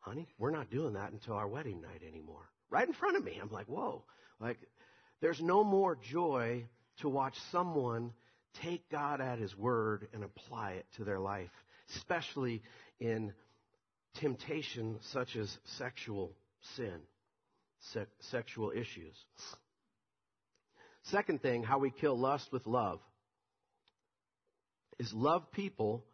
honey, 0.00 0.28
we're 0.38 0.50
not 0.50 0.70
doing 0.70 0.94
that 0.94 1.12
until 1.12 1.34
our 1.34 1.48
wedding 1.48 1.80
night 1.80 2.02
anymore. 2.06 2.48
Right 2.70 2.86
in 2.86 2.94
front 2.94 3.16
of 3.16 3.24
me. 3.24 3.38
I'm 3.40 3.50
like, 3.50 3.66
whoa. 3.66 4.04
Like, 4.40 4.58
there's 5.20 5.40
no 5.40 5.62
more 5.64 5.96
joy 5.96 6.64
to 7.00 7.08
watch 7.08 7.34
someone 7.50 8.12
take 8.62 8.88
God 8.90 9.20
at 9.20 9.38
His 9.38 9.56
word 9.56 10.08
and 10.12 10.24
apply 10.24 10.72
it 10.72 10.86
to 10.96 11.04
their 11.04 11.20
life, 11.20 11.50
especially 11.96 12.62
in 13.00 13.32
temptation 14.14 14.98
such 15.12 15.36
as 15.36 15.58
sexual 15.78 16.32
sin, 16.76 17.00
se- 17.80 18.06
sexual 18.20 18.72
issues. 18.74 19.16
Second 21.04 21.42
thing, 21.42 21.62
how 21.62 21.78
we 21.78 21.90
kill 21.90 22.18
lust 22.18 22.48
with 22.52 22.66
love 22.66 23.00
is 24.98 25.12
love 25.12 25.50
people 25.52 26.04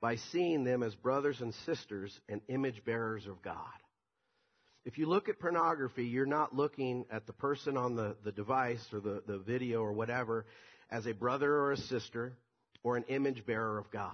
by 0.00 0.16
seeing 0.32 0.64
them 0.64 0.82
as 0.82 0.94
brothers 0.94 1.40
and 1.40 1.52
sisters 1.66 2.16
and 2.28 2.40
image 2.48 2.84
bearers 2.84 3.26
of 3.26 3.42
God. 3.42 3.56
If 4.84 4.98
you 4.98 5.06
look 5.06 5.28
at 5.28 5.40
pornography, 5.40 6.04
you're 6.04 6.26
not 6.26 6.54
looking 6.54 7.06
at 7.10 7.26
the 7.26 7.32
person 7.32 7.76
on 7.76 7.96
the, 7.96 8.14
the 8.24 8.30
device 8.30 8.86
or 8.92 9.00
the, 9.00 9.22
the 9.26 9.38
video 9.38 9.80
or 9.80 9.92
whatever 9.92 10.46
as 10.90 11.06
a 11.06 11.12
brother 11.12 11.52
or 11.52 11.72
a 11.72 11.76
sister 11.76 12.36
or 12.84 12.96
an 12.96 13.04
image 13.08 13.44
bearer 13.44 13.78
of 13.78 13.90
God. 13.90 14.12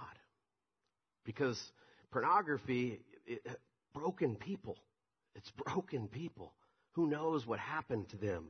Because 1.25 1.61
pornography, 2.09 3.01
it, 3.27 3.45
broken 3.93 4.35
people. 4.35 4.77
It's 5.35 5.51
broken 5.51 6.07
people. 6.07 6.53
Who 6.93 7.07
knows 7.07 7.45
what 7.45 7.59
happened 7.59 8.09
to 8.09 8.17
them? 8.17 8.49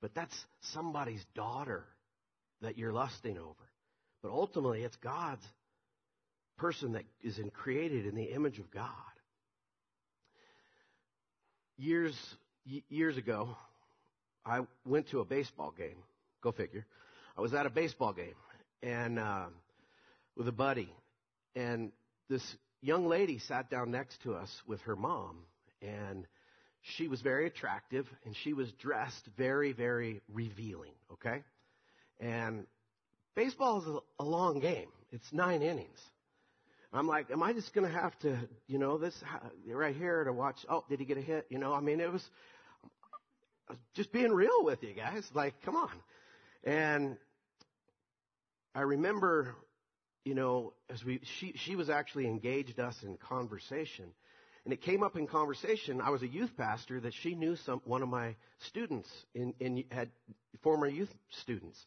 But 0.00 0.14
that's 0.14 0.34
somebody's 0.72 1.24
daughter 1.34 1.84
that 2.62 2.78
you're 2.78 2.92
lusting 2.92 3.38
over. 3.38 3.70
But 4.22 4.30
ultimately, 4.30 4.82
it's 4.82 4.96
God's 4.96 5.44
person 6.56 6.92
that 6.92 7.04
is 7.22 7.38
in, 7.38 7.50
created 7.50 8.06
in 8.06 8.14
the 8.14 8.34
image 8.34 8.58
of 8.58 8.70
God 8.70 8.90
years 11.80 12.14
years 12.88 13.16
ago, 13.16 13.56
I 14.44 14.60
went 14.86 15.08
to 15.10 15.20
a 15.20 15.24
baseball 15.24 15.72
game. 15.76 15.96
Go 16.42 16.52
figure. 16.52 16.86
I 17.36 17.40
was 17.40 17.54
at 17.54 17.66
a 17.66 17.70
baseball 17.70 18.12
game 18.12 18.34
and 18.82 19.18
uh, 19.18 19.46
with 20.36 20.48
a 20.48 20.52
buddy, 20.52 20.92
and 21.54 21.92
this 22.28 22.42
young 22.80 23.06
lady 23.06 23.38
sat 23.38 23.70
down 23.70 23.90
next 23.90 24.22
to 24.22 24.34
us 24.34 24.50
with 24.66 24.80
her 24.82 24.96
mom, 24.96 25.36
and 25.82 26.26
she 26.82 27.08
was 27.08 27.20
very 27.20 27.46
attractive, 27.46 28.06
and 28.24 28.34
she 28.36 28.52
was 28.52 28.70
dressed 28.72 29.26
very, 29.36 29.72
very 29.72 30.20
revealing. 30.32 30.92
Okay, 31.12 31.42
and 32.20 32.66
baseball 33.34 33.80
is 33.80 34.02
a, 34.18 34.24
long 34.24 34.60
game. 34.60 34.88
It's 35.12 35.32
nine 35.32 35.62
innings. 35.62 35.98
I'm 36.92 37.06
like, 37.06 37.30
am 37.30 37.42
I 37.42 37.52
just 37.52 37.72
going 37.72 37.86
to 37.86 37.92
have 37.92 38.18
to, 38.20 38.36
you 38.66 38.78
know, 38.78 38.98
this 38.98 39.14
right 39.66 39.94
here 39.94 40.24
to 40.24 40.32
watch? 40.32 40.56
Oh, 40.68 40.84
did 40.88 40.98
he 40.98 41.04
get 41.06 41.18
a 41.18 41.22
hit? 41.22 41.46
You 41.48 41.58
know, 41.58 41.72
I 41.72 41.80
mean, 41.80 42.00
it 42.00 42.12
was 42.12 42.24
uh, 43.68 43.74
just 43.94 44.12
being 44.12 44.32
real 44.32 44.64
with 44.64 44.82
you 44.82 44.92
guys. 44.92 45.24
Like, 45.32 45.54
come 45.64 45.76
on. 45.76 45.90
And 46.64 47.16
I 48.74 48.80
remember, 48.80 49.54
you 50.24 50.34
know, 50.34 50.72
as 50.88 51.04
we, 51.04 51.20
she, 51.38 51.54
she 51.64 51.76
was 51.76 51.88
actually 51.88 52.26
engaged 52.26 52.80
us 52.80 52.96
in 53.04 53.16
conversation. 53.16 54.06
And 54.64 54.74
it 54.74 54.82
came 54.82 55.02
up 55.02 55.16
in 55.16 55.26
conversation. 55.26 56.00
I 56.00 56.10
was 56.10 56.22
a 56.22 56.28
youth 56.28 56.50
pastor 56.56 57.00
that 57.00 57.14
she 57.14 57.34
knew 57.34 57.56
some, 57.56 57.80
one 57.84 58.02
of 58.02 58.08
my 58.08 58.36
students 58.68 59.08
in, 59.34 59.54
in, 59.58 59.84
had 59.90 60.10
former 60.62 60.86
youth 60.86 61.12
students. 61.42 61.78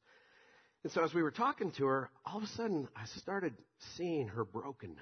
And 0.84 0.92
so 0.92 1.04
as 1.04 1.14
we 1.14 1.22
were 1.22 1.32
talking 1.32 1.72
to 1.74 1.86
her, 1.86 2.10
all 2.26 2.38
of 2.38 2.44
a 2.44 2.48
sudden 2.48 2.88
I 2.96 3.06
started 3.20 3.54
seeing 3.96 4.28
her 4.30 4.44
brokenness. 4.44 4.98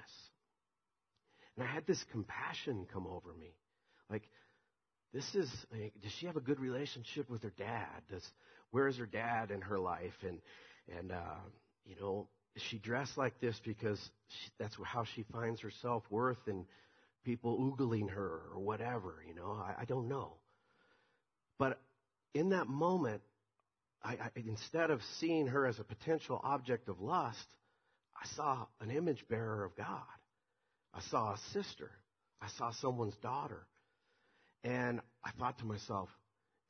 And 1.56 1.66
I 1.66 1.70
had 1.70 1.86
this 1.86 2.02
compassion 2.12 2.86
come 2.92 3.06
over 3.06 3.32
me. 3.38 3.54
Like, 4.10 4.28
this 5.12 5.34
is, 5.34 5.50
like, 5.70 5.92
does 6.02 6.12
she 6.18 6.26
have 6.26 6.36
a 6.36 6.40
good 6.40 6.60
relationship 6.60 7.28
with 7.28 7.42
her 7.42 7.52
dad? 7.58 8.02
Does, 8.10 8.26
where 8.70 8.88
is 8.88 8.96
her 8.96 9.06
dad 9.06 9.50
in 9.50 9.60
her 9.60 9.78
life? 9.78 10.14
And, 10.26 10.40
and, 10.98 11.12
uh, 11.12 11.40
you 11.84 11.96
know, 12.00 12.28
is 12.54 12.62
she 12.70 12.78
dressed 12.78 13.16
like 13.16 13.40
this 13.40 13.58
because 13.64 13.98
she, 14.28 14.50
that's 14.58 14.76
how 14.84 15.04
she 15.14 15.24
finds 15.32 15.60
her 15.60 15.72
self 15.82 16.02
worth 16.10 16.38
and 16.46 16.64
people 17.24 17.58
oogling 17.58 18.10
her 18.10 18.42
or 18.54 18.60
whatever, 18.60 19.22
you 19.26 19.34
know? 19.34 19.52
I, 19.52 19.82
I 19.82 19.84
don't 19.84 20.08
know. 20.08 20.34
But 21.58 21.78
in 22.34 22.50
that 22.50 22.68
moment, 22.68 23.22
I, 24.02 24.12
I, 24.12 24.30
instead 24.36 24.90
of 24.90 25.00
seeing 25.18 25.46
her 25.48 25.66
as 25.66 25.78
a 25.78 25.84
potential 25.84 26.40
object 26.42 26.88
of 26.88 27.00
lust, 27.00 27.46
I 28.16 28.26
saw 28.34 28.66
an 28.80 28.90
image 28.90 29.24
bearer 29.28 29.64
of 29.64 29.76
God. 29.76 30.02
I 30.94 31.00
saw 31.10 31.32
a 31.32 31.38
sister. 31.52 31.90
I 32.40 32.48
saw 32.58 32.72
someone's 32.72 33.16
daughter. 33.22 33.66
And 34.64 35.00
I 35.24 35.30
thought 35.38 35.58
to 35.58 35.64
myself, 35.64 36.08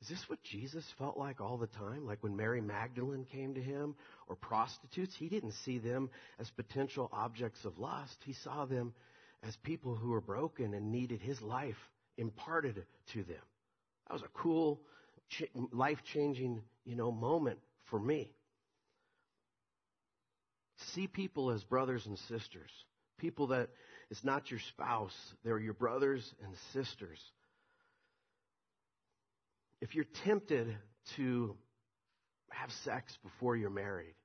is 0.01 0.09
this 0.09 0.23
what 0.27 0.43
Jesus 0.43 0.83
felt 0.97 1.17
like 1.17 1.39
all 1.39 1.57
the 1.57 1.67
time? 1.67 2.05
Like 2.05 2.21
when 2.23 2.35
Mary 2.35 2.59
Magdalene 2.59 3.25
came 3.31 3.53
to 3.53 3.61
him 3.61 3.95
or 4.27 4.35
prostitutes, 4.35 5.15
he 5.17 5.29
didn't 5.29 5.53
see 5.63 5.77
them 5.77 6.09
as 6.39 6.49
potential 6.51 7.09
objects 7.13 7.63
of 7.63 7.79
lust. 7.79 8.17
He 8.25 8.33
saw 8.33 8.65
them 8.65 8.93
as 9.45 9.55
people 9.57 9.95
who 9.95 10.09
were 10.09 10.21
broken 10.21 10.73
and 10.73 10.91
needed 10.91 11.21
his 11.21 11.41
life 11.41 11.77
imparted 12.17 12.85
to 13.13 13.23
them. 13.23 13.41
That 14.07 14.13
was 14.13 14.21
a 14.23 14.39
cool, 14.39 14.81
life 15.71 15.99
changing 16.13 16.61
you 16.85 16.95
know, 16.95 17.11
moment 17.11 17.59
for 17.89 17.99
me. 17.99 18.31
See 20.93 21.07
people 21.07 21.51
as 21.51 21.63
brothers 21.63 22.05
and 22.05 22.17
sisters, 22.27 22.69
people 23.17 23.47
that 23.47 23.69
it's 24.09 24.23
not 24.23 24.51
your 24.51 24.59
spouse, 24.59 25.15
they're 25.43 25.59
your 25.59 25.73
brothers 25.73 26.33
and 26.43 26.53
sisters. 26.73 27.19
If 29.81 29.95
you're 29.95 30.05
tempted 30.25 30.75
to 31.15 31.55
have 32.49 32.71
sex 32.83 33.17
before 33.23 33.55
you're 33.55 33.69
married, 33.69 34.15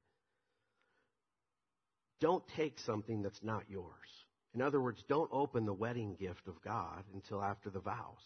don't 2.21 2.43
take 2.57 2.79
something 2.81 3.23
that's 3.23 3.43
not 3.43 3.65
yours. 3.69 3.95
In 4.59 4.62
other 4.62 4.81
words, 4.81 5.01
don't 5.09 5.31
open 5.33 5.66
the 5.66 5.73
wedding 5.73 6.16
gift 6.18 6.49
of 6.49 6.61
God 6.64 7.05
until 7.14 7.40
after 7.40 7.71
the 7.71 7.79
vows. 7.79 8.18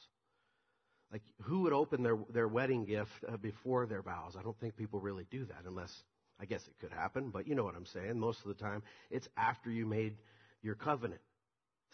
Like, 1.12 1.20
who 1.42 1.60
would 1.60 1.74
open 1.74 2.02
their, 2.02 2.16
their 2.32 2.48
wedding 2.48 2.86
gift 2.86 3.10
uh, 3.30 3.36
before 3.36 3.84
their 3.84 4.00
vows? 4.00 4.34
I 4.38 4.42
don't 4.42 4.58
think 4.58 4.78
people 4.78 4.98
really 4.98 5.26
do 5.30 5.44
that 5.44 5.64
unless, 5.66 5.92
I 6.40 6.46
guess 6.46 6.62
it 6.66 6.72
could 6.80 6.90
happen, 6.90 7.28
but 7.28 7.46
you 7.46 7.54
know 7.54 7.64
what 7.64 7.74
I'm 7.76 7.84
saying. 7.84 8.18
Most 8.18 8.38
of 8.46 8.48
the 8.48 8.54
time, 8.54 8.82
it's 9.10 9.28
after 9.36 9.70
you 9.70 9.84
made 9.84 10.16
your 10.62 10.74
covenant. 10.74 11.20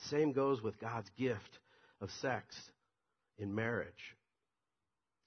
Same 0.08 0.30
goes 0.30 0.62
with 0.62 0.78
God's 0.78 1.10
gift 1.18 1.58
of 2.00 2.08
sex 2.22 2.54
in 3.38 3.56
marriage. 3.56 4.14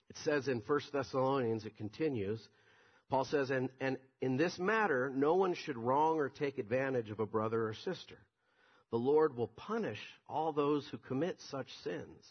It 0.09 0.15
says 0.23 0.47
in 0.47 0.61
1 0.65 0.79
Thessalonians, 0.93 1.65
it 1.65 1.75
continues, 1.75 2.39
Paul 3.09 3.25
says, 3.25 3.49
and, 3.49 3.67
and 3.81 3.97
in 4.21 4.37
this 4.37 4.57
matter, 4.57 5.11
no 5.13 5.33
one 5.35 5.53
should 5.53 5.77
wrong 5.77 6.15
or 6.15 6.29
take 6.29 6.59
advantage 6.59 7.09
of 7.09 7.19
a 7.19 7.25
brother 7.25 7.67
or 7.67 7.73
sister. 7.73 8.15
The 8.91 8.97
Lord 8.97 9.35
will 9.35 9.47
punish 9.47 9.99
all 10.27 10.51
those 10.51 10.87
who 10.87 10.97
commit 10.97 11.39
such 11.49 11.67
sins, 11.83 12.25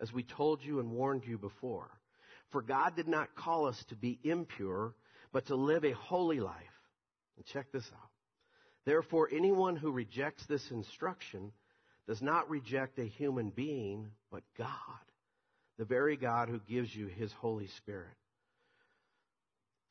as 0.00 0.12
we 0.12 0.24
told 0.24 0.62
you 0.62 0.80
and 0.80 0.90
warned 0.90 1.24
you 1.24 1.38
before. 1.38 1.88
For 2.50 2.60
God 2.60 2.96
did 2.96 3.08
not 3.08 3.34
call 3.36 3.66
us 3.66 3.82
to 3.88 3.94
be 3.94 4.18
impure, 4.24 4.94
but 5.32 5.46
to 5.46 5.54
live 5.54 5.84
a 5.84 5.92
holy 5.92 6.40
life. 6.40 6.56
And 7.36 7.46
check 7.46 7.72
this 7.72 7.88
out. 7.94 8.10
Therefore, 8.84 9.28
anyone 9.32 9.76
who 9.76 9.92
rejects 9.92 10.44
this 10.46 10.70
instruction 10.70 11.52
does 12.08 12.20
not 12.20 12.50
reject 12.50 12.98
a 12.98 13.04
human 13.04 13.50
being, 13.50 14.10
but 14.30 14.42
God, 14.58 14.68
the 15.78 15.84
very 15.84 16.16
God 16.16 16.48
who 16.48 16.58
gives 16.68 16.94
you 16.94 17.06
his 17.06 17.32
Holy 17.32 17.68
Spirit. 17.78 18.16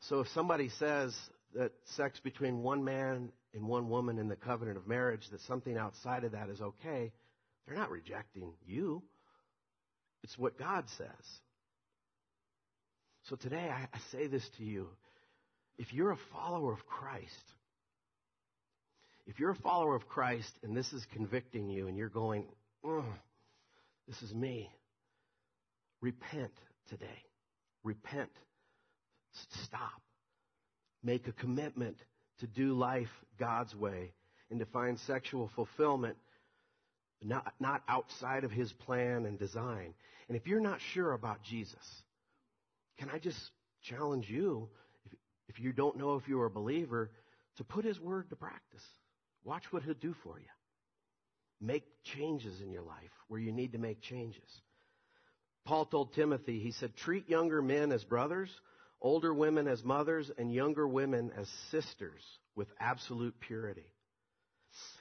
So 0.01 0.19
if 0.19 0.27
somebody 0.29 0.69
says 0.77 1.15
that 1.55 1.71
sex 1.95 2.19
between 2.19 2.61
one 2.61 2.83
man 2.83 3.31
and 3.53 3.67
one 3.67 3.89
woman 3.89 4.17
in 4.17 4.27
the 4.27 4.35
covenant 4.35 4.77
of 4.77 4.87
marriage, 4.87 5.27
that 5.31 5.41
something 5.41 5.77
outside 5.77 6.23
of 6.23 6.31
that 6.31 6.49
is 6.49 6.61
okay, 6.61 7.11
they're 7.65 7.75
not 7.75 7.91
rejecting 7.91 8.53
you. 8.65 9.03
It's 10.23 10.37
what 10.37 10.57
God 10.57 10.85
says. 10.97 11.07
So 13.23 13.35
today 13.35 13.69
I, 13.69 13.87
say 14.11 14.27
this 14.27 14.47
to 14.57 14.63
you. 14.63 14.87
If 15.77 15.93
you're 15.93 16.11
a 16.11 16.17
follower 16.33 16.73
of 16.73 16.85
Christ, 16.85 17.53
if 19.27 19.39
you're 19.39 19.51
a 19.51 19.55
follower 19.55 19.95
of 19.95 20.07
Christ 20.07 20.51
and 20.63 20.75
this 20.75 20.91
is 20.93 21.05
convicting 21.13 21.69
you 21.69 21.87
and 21.87 21.97
you're 21.97 22.09
going, 22.09 22.45
oh, 22.83 23.05
this 24.07 24.21
is 24.21 24.33
me, 24.33 24.69
repent 26.01 26.51
today. 26.89 27.05
Repent. 27.83 28.31
Stop. 29.63 30.01
Make 31.03 31.27
a 31.27 31.31
commitment 31.31 31.97
to 32.39 32.47
do 32.47 32.73
life 32.73 33.09
God's 33.39 33.75
way 33.75 34.13
and 34.49 34.59
to 34.59 34.65
find 34.65 34.99
sexual 34.99 35.49
fulfillment 35.55 36.17
not, 37.23 37.53
not 37.59 37.83
outside 37.87 38.43
of 38.43 38.51
His 38.51 38.71
plan 38.73 39.25
and 39.25 39.37
design. 39.37 39.93
And 40.27 40.37
if 40.37 40.47
you're 40.47 40.59
not 40.59 40.79
sure 40.93 41.13
about 41.13 41.43
Jesus, 41.43 42.03
can 42.97 43.09
I 43.09 43.19
just 43.19 43.39
challenge 43.83 44.29
you, 44.29 44.69
if, 45.05 45.11
if 45.49 45.59
you 45.59 45.71
don't 45.71 45.97
know 45.97 46.15
if 46.15 46.27
you're 46.27 46.45
a 46.45 46.51
believer, 46.51 47.11
to 47.57 47.63
put 47.63 47.85
His 47.85 47.99
Word 47.99 48.29
to 48.29 48.35
practice. 48.35 48.83
Watch 49.43 49.63
what 49.71 49.83
He'll 49.83 49.93
do 49.93 50.15
for 50.23 50.39
you. 50.39 50.45
Make 51.59 51.83
changes 52.03 52.59
in 52.61 52.71
your 52.71 52.81
life 52.81 53.11
where 53.27 53.39
you 53.39 53.51
need 53.51 53.73
to 53.73 53.77
make 53.77 54.01
changes. 54.01 54.61
Paul 55.63 55.85
told 55.85 56.13
Timothy, 56.13 56.59
he 56.59 56.71
said, 56.71 56.95
treat 56.95 57.29
younger 57.29 57.61
men 57.61 57.91
as 57.91 58.03
brothers, 58.03 58.49
older 59.01 59.33
women 59.33 59.67
as 59.67 59.83
mothers, 59.83 60.31
and 60.37 60.53
younger 60.53 60.87
women 60.87 61.31
as 61.37 61.49
sisters 61.71 62.21
with 62.55 62.67
absolute 62.79 63.39
purity. 63.39 63.85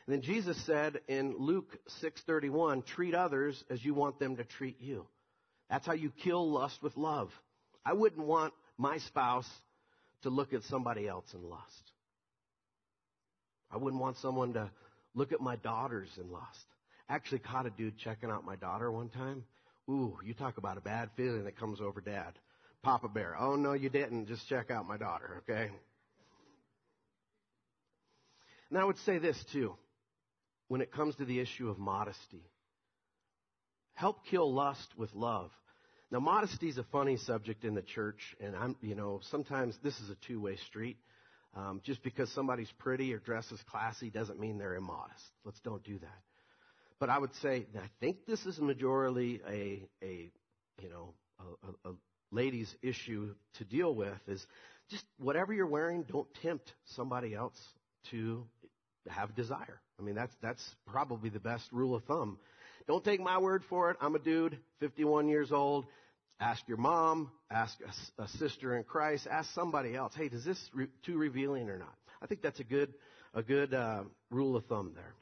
And 0.06 0.14
then 0.14 0.22
Jesus 0.22 0.56
said 0.66 1.00
in 1.08 1.36
Luke 1.38 1.78
6:31, 2.02 2.82
treat 2.82 3.14
others 3.14 3.62
as 3.70 3.84
you 3.84 3.94
want 3.94 4.18
them 4.18 4.36
to 4.36 4.44
treat 4.44 4.80
you. 4.80 5.06
That's 5.68 5.86
how 5.86 5.92
you 5.92 6.10
kill 6.10 6.50
lust 6.50 6.82
with 6.82 6.96
love. 6.96 7.30
I 7.84 7.92
wouldn't 7.92 8.26
want 8.26 8.52
my 8.76 8.98
spouse 8.98 9.48
to 10.22 10.30
look 10.30 10.52
at 10.52 10.62
somebody 10.64 11.06
else 11.06 11.32
in 11.32 11.48
lust. 11.48 11.92
I 13.70 13.76
wouldn't 13.76 14.02
want 14.02 14.16
someone 14.18 14.54
to 14.54 14.70
look 15.14 15.32
at 15.32 15.40
my 15.40 15.56
daughters 15.56 16.08
in 16.18 16.30
lust. 16.30 16.66
I 17.08 17.14
actually 17.14 17.38
caught 17.40 17.66
a 17.66 17.70
dude 17.70 17.98
checking 17.98 18.30
out 18.30 18.44
my 18.44 18.56
daughter 18.56 18.90
one 18.90 19.08
time. 19.08 19.44
Ooh, 19.88 20.18
you 20.24 20.34
talk 20.34 20.58
about 20.58 20.76
a 20.76 20.80
bad 20.80 21.10
feeling 21.16 21.44
that 21.44 21.58
comes 21.58 21.80
over 21.80 22.00
dad. 22.00 22.38
Papa 22.82 23.08
Bear. 23.08 23.36
Oh 23.38 23.56
no, 23.56 23.72
you 23.72 23.90
didn't. 23.90 24.26
Just 24.26 24.48
check 24.48 24.70
out 24.70 24.86
my 24.86 24.96
daughter, 24.96 25.42
okay? 25.42 25.70
And 28.70 28.78
I 28.78 28.84
would 28.84 28.98
say 28.98 29.18
this 29.18 29.42
too, 29.52 29.74
when 30.68 30.80
it 30.80 30.92
comes 30.92 31.16
to 31.16 31.24
the 31.24 31.40
issue 31.40 31.68
of 31.68 31.78
modesty. 31.78 32.44
Help 33.94 34.24
kill 34.30 34.52
lust 34.52 34.88
with 34.96 35.12
love. 35.14 35.50
Now, 36.10 36.20
modesty 36.20 36.68
is 36.68 36.78
a 36.78 36.84
funny 36.84 37.16
subject 37.18 37.64
in 37.64 37.74
the 37.74 37.82
church, 37.82 38.34
and 38.40 38.56
I'm, 38.56 38.76
you 38.80 38.94
know, 38.94 39.20
sometimes 39.30 39.76
this 39.82 39.98
is 40.00 40.10
a 40.10 40.16
two-way 40.26 40.56
street. 40.68 40.96
Um, 41.54 41.80
just 41.84 42.02
because 42.04 42.32
somebody's 42.32 42.70
pretty 42.78 43.12
or 43.12 43.18
dresses 43.18 43.60
classy 43.68 44.08
doesn't 44.08 44.38
mean 44.38 44.56
they're 44.56 44.76
immodest. 44.76 45.24
Let's 45.44 45.58
don't 45.60 45.82
do 45.82 45.98
that. 45.98 46.22
But 47.00 47.10
I 47.10 47.18
would 47.18 47.34
say, 47.42 47.66
I 47.76 47.88
think 47.98 48.24
this 48.26 48.46
is 48.46 48.58
majorly 48.58 49.40
a, 49.48 49.88
a 50.02 50.30
you 50.80 50.88
know, 50.88 51.14
a, 51.40 51.88
a, 51.88 51.92
a 52.30 52.34
lady's 52.34 52.74
issue 52.82 53.34
to 53.54 53.64
deal 53.64 53.94
with 53.94 54.18
is 54.28 54.44
just 54.88 55.04
whatever 55.18 55.52
you're 55.52 55.66
wearing, 55.66 56.02
don't 56.02 56.28
tempt 56.42 56.72
somebody 56.84 57.34
else 57.34 57.56
to 58.10 58.44
have 59.08 59.34
desire. 59.34 59.80
I 59.98 60.02
mean, 60.02 60.14
that's, 60.14 60.34
that's 60.42 60.62
probably 60.86 61.30
the 61.30 61.40
best 61.40 61.70
rule 61.72 61.94
of 61.94 62.04
thumb. 62.04 62.38
Don't 62.86 63.04
take 63.04 63.20
my 63.20 63.38
word 63.38 63.62
for 63.68 63.90
it. 63.90 63.96
I'm 64.00 64.14
a 64.14 64.18
dude, 64.18 64.58
51 64.80 65.28
years 65.28 65.52
old. 65.52 65.86
Ask 66.40 66.66
your 66.66 66.78
mom, 66.78 67.30
ask 67.50 67.76
a, 68.18 68.22
a 68.22 68.28
sister 68.28 68.76
in 68.76 68.84
Christ, 68.84 69.26
ask 69.30 69.52
somebody 69.52 69.94
else. 69.94 70.14
Hey, 70.16 70.28
does 70.28 70.44
this 70.44 70.58
re- 70.72 70.88
too 71.04 71.18
revealing 71.18 71.68
or 71.68 71.78
not? 71.78 71.94
I 72.22 72.26
think 72.26 72.40
that's 72.40 72.60
a 72.60 72.64
good, 72.64 72.94
a 73.34 73.42
good 73.42 73.74
uh, 73.74 74.04
rule 74.30 74.56
of 74.56 74.64
thumb 74.64 74.92
there. 74.94 75.14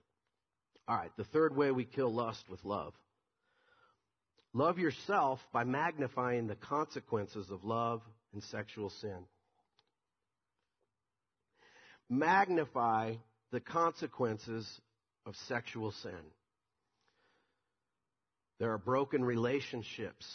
All 0.86 0.96
right, 0.96 1.10
the 1.16 1.24
third 1.24 1.56
way 1.56 1.72
we 1.72 1.84
kill 1.84 2.12
lust 2.12 2.48
with 2.48 2.64
love. 2.64 2.94
Love 4.58 4.80
yourself 4.80 5.38
by 5.52 5.62
magnifying 5.62 6.48
the 6.48 6.56
consequences 6.56 7.48
of 7.48 7.62
love 7.62 8.02
and 8.32 8.42
sexual 8.42 8.90
sin. 8.90 9.24
Magnify 12.10 13.14
the 13.52 13.60
consequences 13.60 14.68
of 15.26 15.36
sexual 15.46 15.92
sin. 16.02 16.10
There 18.58 18.72
are 18.72 18.78
broken 18.78 19.24
relationships, 19.24 20.26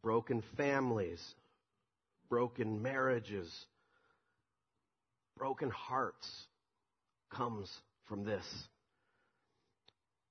broken 0.00 0.44
families, 0.56 1.20
broken 2.28 2.82
marriages, 2.82 3.52
broken 5.36 5.70
hearts 5.70 6.28
comes 7.30 7.68
from 8.04 8.22
this. 8.22 8.44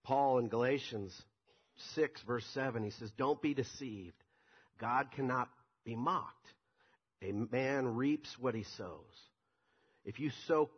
Paul 0.05 0.37
in 0.39 0.47
Galatians 0.47 1.21
6 1.95 2.21
verse 2.23 2.45
7, 2.53 2.83
he 2.83 2.91
says, 2.91 3.11
don't 3.17 3.41
be 3.41 3.53
deceived. 3.53 4.15
God 4.79 5.11
cannot 5.11 5.49
be 5.85 5.95
mocked. 5.95 6.47
A 7.23 7.31
man 7.31 7.95
reaps 7.95 8.29
what 8.39 8.55
he 8.55 8.63
sows. 8.77 9.29
If 10.05 10.19
you 10.19 10.31
sow 10.47 10.69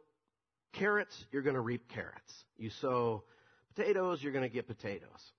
carrots, 0.73 1.15
you're 1.31 1.41
going 1.41 1.55
to 1.55 1.61
reap 1.61 1.89
carrots. 1.89 2.33
You 2.57 2.69
sow 2.81 3.23
potatoes, 3.75 4.21
you're 4.21 4.33
going 4.33 4.47
to 4.47 4.53
get 4.53 4.67
potatoes. 4.67 5.31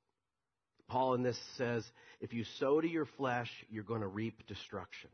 Paul 0.88 1.14
in 1.14 1.22
this 1.22 1.38
says, 1.56 1.84
if 2.20 2.32
you 2.32 2.44
sow 2.58 2.80
to 2.80 2.88
your 2.88 3.06
flesh, 3.06 3.50
you're 3.70 3.84
going 3.84 4.00
to 4.00 4.06
reap 4.06 4.46
destruction. 4.46 5.10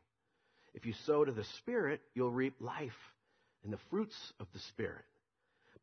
If 0.75 0.87
you 0.87 0.95
sow 1.07 1.25
to 1.25 1.33
the 1.33 1.45
Spirit, 1.59 2.01
you'll 2.15 2.31
reap 2.31 2.55
life 2.61 2.93
and 3.65 3.73
the 3.73 3.79
fruits 3.91 4.17
of 4.39 4.47
the 4.53 4.61
Spirit. 4.61 5.05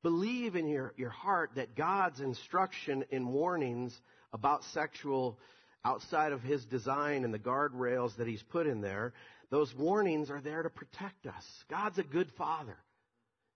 Believe 0.04 0.56
in 0.56 0.68
your, 0.68 0.94
your 0.96 1.10
heart 1.10 1.52
that 1.56 1.76
God's 1.76 2.22
instruction 2.22 3.04
and 3.12 3.28
warnings 3.28 4.00
about 4.34 4.64
sexual 4.74 5.40
outside 5.84 6.32
of 6.32 6.42
His 6.42 6.66
design 6.66 7.24
and 7.24 7.34
the 7.34 7.40
guardrails 7.40 8.16
that 8.18 8.28
He's 8.28 8.44
put 8.44 8.68
in 8.68 8.82
there, 8.82 9.14
those 9.50 9.74
warnings 9.76 10.30
are 10.30 10.42
there 10.42 10.64
to 10.64 10.70
protect 10.70 11.26
us. 11.26 11.46
God's 11.70 11.98
a 12.00 12.04
good 12.04 12.30
father. 12.38 12.78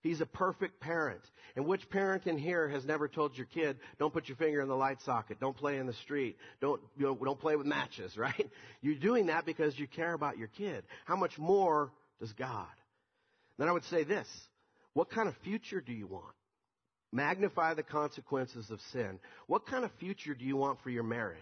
He's 0.02 0.20
a 0.20 0.26
perfect 0.26 0.80
parent. 0.80 1.22
And 1.54 1.64
which 1.66 1.88
parent 1.88 2.26
in 2.26 2.36
here 2.36 2.68
has 2.68 2.84
never 2.84 3.06
told 3.06 3.36
your 3.36 3.46
kid, 3.46 3.78
don't 3.98 4.12
put 4.12 4.28
your 4.28 4.36
finger 4.36 4.60
in 4.60 4.68
the 4.68 4.74
light 4.74 5.00
socket, 5.02 5.38
don't 5.38 5.56
play 5.56 5.78
in 5.78 5.86
the 5.86 5.92
street, 5.94 6.36
don't, 6.60 6.80
you 6.96 7.06
know, 7.06 7.14
don't 7.14 7.38
play 7.38 7.54
with 7.54 7.66
matches, 7.66 8.16
right? 8.16 8.50
You're 8.80 8.96
doing 8.96 9.26
that 9.26 9.46
because 9.46 9.78
you 9.78 9.86
care 9.86 10.12
about 10.12 10.38
your 10.38 10.48
kid. 10.48 10.84
How 11.04 11.16
much 11.16 11.38
more 11.38 11.92
does 12.20 12.32
God? 12.32 12.66
Then 13.58 13.68
I 13.68 13.72
would 13.72 13.84
say 13.84 14.02
this, 14.02 14.26
what 14.94 15.10
kind 15.10 15.28
of 15.28 15.36
future 15.44 15.80
do 15.80 15.92
you 15.92 16.06
want? 16.06 16.34
Magnify 17.12 17.74
the 17.74 17.82
consequences 17.82 18.70
of 18.70 18.80
sin. 18.92 19.18
What 19.46 19.66
kind 19.66 19.84
of 19.84 19.90
future 20.00 20.34
do 20.34 20.44
you 20.44 20.56
want 20.56 20.80
for 20.82 20.90
your 20.90 21.02
marriage? 21.02 21.38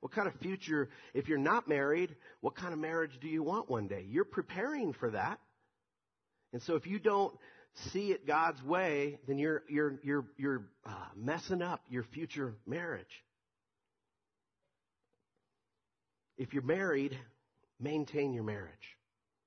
What 0.00 0.12
kind 0.12 0.26
of 0.26 0.34
future, 0.40 0.88
if 1.14 1.28
you're 1.28 1.38
not 1.38 1.68
married, 1.68 2.16
what 2.40 2.56
kind 2.56 2.72
of 2.72 2.80
marriage 2.80 3.12
do 3.20 3.28
you 3.28 3.42
want 3.42 3.70
one 3.70 3.86
day? 3.86 4.04
You're 4.08 4.24
preparing 4.24 4.92
for 4.94 5.10
that. 5.10 5.38
And 6.52 6.60
so 6.62 6.74
if 6.74 6.86
you 6.86 6.98
don't 6.98 7.32
see 7.92 8.10
it 8.10 8.26
God's 8.26 8.62
way, 8.64 9.20
then 9.28 9.38
you're, 9.38 9.62
you're, 9.68 10.00
you're, 10.02 10.24
you're 10.36 10.62
uh, 10.84 10.90
messing 11.16 11.62
up 11.62 11.82
your 11.88 12.02
future 12.02 12.54
marriage. 12.66 13.06
If 16.36 16.52
you're 16.52 16.64
married, 16.64 17.16
maintain 17.78 18.32
your 18.32 18.42
marriage. 18.44 18.72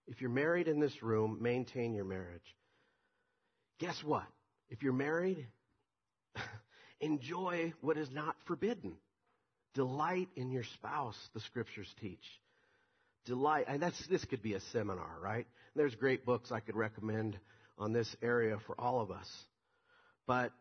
If 0.07 0.21
you're 0.21 0.29
married 0.29 0.69
in 0.69 0.79
this 0.79 1.03
room, 1.03 1.39
maintain 1.41 1.93
your 1.93 2.05
marriage. 2.05 2.55
Guess 3.79 4.01
what? 4.03 4.25
If 4.69 4.83
you're 4.83 4.93
married, 4.93 5.45
enjoy 6.99 7.73
what 7.81 7.97
is 7.97 8.09
not 8.11 8.35
forbidden. 8.45 8.93
Delight 9.73 10.29
in 10.35 10.51
your 10.51 10.63
spouse, 10.75 11.17
the 11.33 11.41
scriptures 11.41 11.93
teach. 11.99 12.23
Delight, 13.25 13.65
and 13.67 13.81
that's, 13.81 14.07
this 14.07 14.23
could 14.25 14.41
be 14.41 14.53
a 14.53 14.61
seminar, 14.71 15.17
right? 15.21 15.47
There's 15.75 15.95
great 15.95 16.25
books 16.25 16.51
I 16.51 16.59
could 16.59 16.75
recommend 16.75 17.37
on 17.77 17.91
this 17.91 18.15
area 18.21 18.57
for 18.65 18.79
all 18.79 19.01
of 19.01 19.11
us. 19.11 19.27
But 20.27 20.51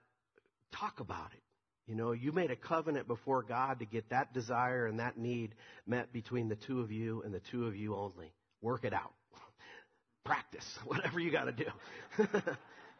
talk 0.73 1.01
about 1.01 1.31
it. 1.33 1.43
You 1.87 1.95
know, 1.95 2.13
you 2.13 2.33
made 2.33 2.51
a 2.51 2.57
covenant 2.57 3.07
before 3.07 3.43
God 3.43 3.81
to 3.81 3.85
get 3.85 4.09
that 4.11 4.33
desire 4.33 4.87
and 4.87 4.99
that 5.01 5.19
need 5.19 5.55
met 5.87 6.13
between 6.13 6.49
the 6.49 6.57
two 6.57 6.81
of 6.81 6.91
you 6.91 7.23
and 7.23 7.33
the 7.33 7.43
two 7.51 7.67
of 7.67 7.77
you 7.77 7.95
only. 7.95 8.33
Work 8.63 8.85
it 8.85 8.95
out. 8.95 9.13
Practice, 10.25 10.67
whatever 10.87 11.21
you 11.21 11.31
gotta 11.31 11.53
do. 11.53 11.67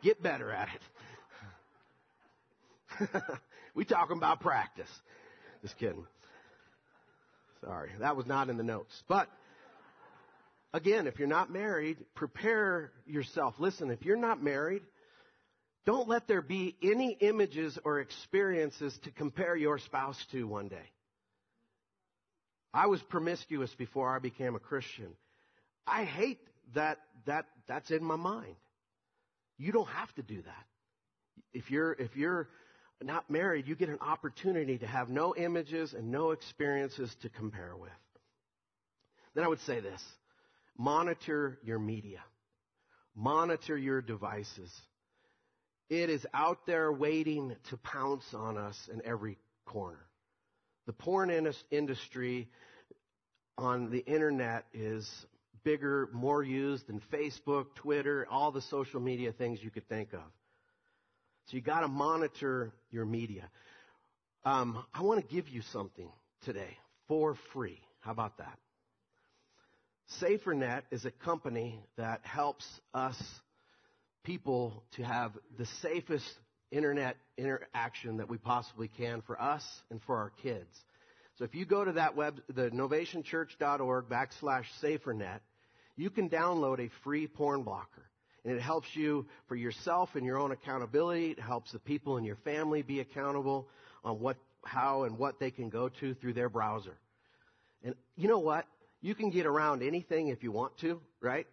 Get 0.03 0.23
better 0.23 0.51
at 0.51 0.69
it. 3.01 3.09
we 3.75 3.85
talking 3.85 4.17
about 4.17 4.41
practice. 4.41 4.91
Just 5.63 5.79
kidding. 5.79 6.07
Sorry, 7.63 7.91
that 8.01 8.17
was 8.17 8.27
not 8.27 8.51
in 8.51 8.57
the 8.57 8.63
notes. 8.63 9.03
But 9.09 9.29
again, 10.73 11.07
if 11.07 11.19
you're 11.19 11.29
not 11.29 11.51
married, 11.51 11.99
prepare 12.15 12.93
yourself. 13.07 13.55
Listen, 13.59 13.91
if 13.91 14.05
you're 14.05 14.17
not 14.17 14.43
married, 14.43 14.83
don't 15.87 16.09
let 16.09 16.27
there 16.29 16.43
be 16.43 16.77
any 16.83 17.17
images 17.21 17.79
or 17.85 18.01
experiences 18.01 18.99
to 19.05 19.11
compare 19.11 19.57
your 19.57 19.79
spouse 19.79 20.23
to 20.33 20.47
one 20.47 20.69
day. 20.69 20.91
I 22.73 22.87
was 22.87 23.01
promiscuous 23.03 23.73
before 23.75 24.15
I 24.15 24.19
became 24.19 24.57
a 24.57 24.59
Christian. 24.59 25.15
I 25.87 26.05
hate 26.05 26.41
that, 26.75 26.99
that, 27.27 27.47
that's 27.69 27.91
in 27.91 28.03
my 28.03 28.17
mind. 28.17 28.57
You 29.59 29.73
don't 29.73 29.89
have 29.89 30.13
to 30.15 30.23
do 30.23 30.43
that. 30.43 30.67
If 31.53 31.71
you're, 31.71 31.93
if 31.93 32.17
you're 32.17 32.49
not 33.03 33.31
married, 33.31 33.67
you 33.69 33.75
get 33.75 33.89
an 33.89 33.99
opportunity 34.01 34.79
to 34.79 34.87
have 34.87 35.09
no 35.09 35.35
images 35.37 35.95
and 35.95 36.11
no 36.11 36.31
experiences 36.31 37.15
to 37.23 37.29
compare 37.29 37.75
with. 37.77 37.91
Then 39.35 39.45
I 39.45 39.49
would 39.49 39.61
say 39.61 39.81
this. 39.81 40.03
Monitor 40.77 41.59
your 41.65 41.79
media. 41.79 42.21
Monitor 43.15 43.77
your 43.77 44.01
devices. 44.01 44.73
It 45.89 46.11
is 46.11 46.27
out 46.33 46.67
there 46.67 46.91
waiting 46.91 47.55
to 47.71 47.77
pounce 47.77 48.25
on 48.33 48.57
us 48.57 48.77
in 48.93 49.03
every 49.05 49.39
corner. 49.67 50.05
The 50.87 50.93
porn 50.93 51.31
industry 51.71 52.49
on 53.57 53.91
the 53.91 54.01
internet 54.01 54.67
is 54.73 55.09
bigger, 55.65 56.09
more 56.13 56.43
used 56.43 56.87
than 56.87 57.01
Facebook, 57.13 57.75
Twitter, 57.75 58.27
all 58.31 58.53
the 58.53 58.63
social 58.63 59.01
media 59.01 59.33
things 59.33 59.63
you 59.63 59.71
could 59.71 59.89
think 59.89 60.13
of. 60.13 60.23
So 61.47 61.57
you 61.57 61.61
got 61.61 61.81
to 61.81 61.89
monitor 61.89 62.73
your 62.91 63.05
media. 63.05 63.51
Um, 64.45 64.85
I 64.95 65.03
want 65.03 65.27
to 65.27 65.35
give 65.35 65.49
you 65.49 65.63
something 65.73 66.09
today 66.45 66.77
for 67.09 67.37
free. 67.53 67.81
How 68.01 68.13
about 68.13 68.39
that? 68.39 68.59
SaferNet 70.21 70.83
is 70.91 71.05
a 71.05 71.11
company 71.11 71.83
that 71.97 72.21
helps 72.25 72.67
us 72.93 73.17
people 74.23 74.85
to 74.97 75.03
have 75.03 75.33
the 75.59 75.67
safest 75.83 76.27
internet 76.71 77.17
interaction 77.39 78.19
that 78.19 78.29
we 78.29 78.37
possibly 78.39 78.89
can 78.89 79.23
for 79.23 79.41
us 79.41 79.65
and 79.91 80.01
for 80.03 80.17
our 80.17 80.31
kids. 80.43 80.69
So 81.39 81.45
if 81.45 81.55
you 81.55 81.65
go 81.65 81.85
to 81.85 81.93
that 81.93 82.17
web, 82.17 82.41
the 82.49 82.71
novationchurch.org 82.71 84.09
backslash 84.09 84.65
safernet, 84.83 85.41
you 85.97 86.11
can 86.11 86.29
download 86.29 86.81
a 86.81 86.91
free 87.03 87.27
porn 87.27 87.63
blocker. 87.63 88.03
And 88.45 88.55
it 88.55 88.61
helps 88.61 88.89
you 88.95 89.27
for 89.49 89.57
yourself 89.57 90.11
and 90.15 90.27
your 90.27 90.39
own 90.39 90.53
accountability. 90.53 91.31
It 91.31 91.41
helps 91.41 91.73
the 91.73 91.79
people 91.79 92.19
in 92.19 92.25
your 92.25 92.37
family 92.37 92.83
be 92.83 93.01
accountable 93.01 93.69
on 94.05 94.21
what, 94.21 94.37
how 94.65 95.05
and 95.05 95.19
what 95.19 95.41
they 95.41 95.51
can 95.51 95.71
go 95.71 95.89
to 96.01 96.15
through 96.15 96.35
their 96.35 96.51
browser. 96.51 96.99
And 97.83 97.95
you 98.17 98.29
know 98.29 98.39
what? 98.39 98.67
You 99.01 99.15
can 99.15 99.31
get 99.31 99.47
around 99.47 99.83
anything 99.83 100.29
if 100.29 100.43
you 100.43 100.53
want 100.53 100.77
to, 100.79 101.01
right? 101.21 101.47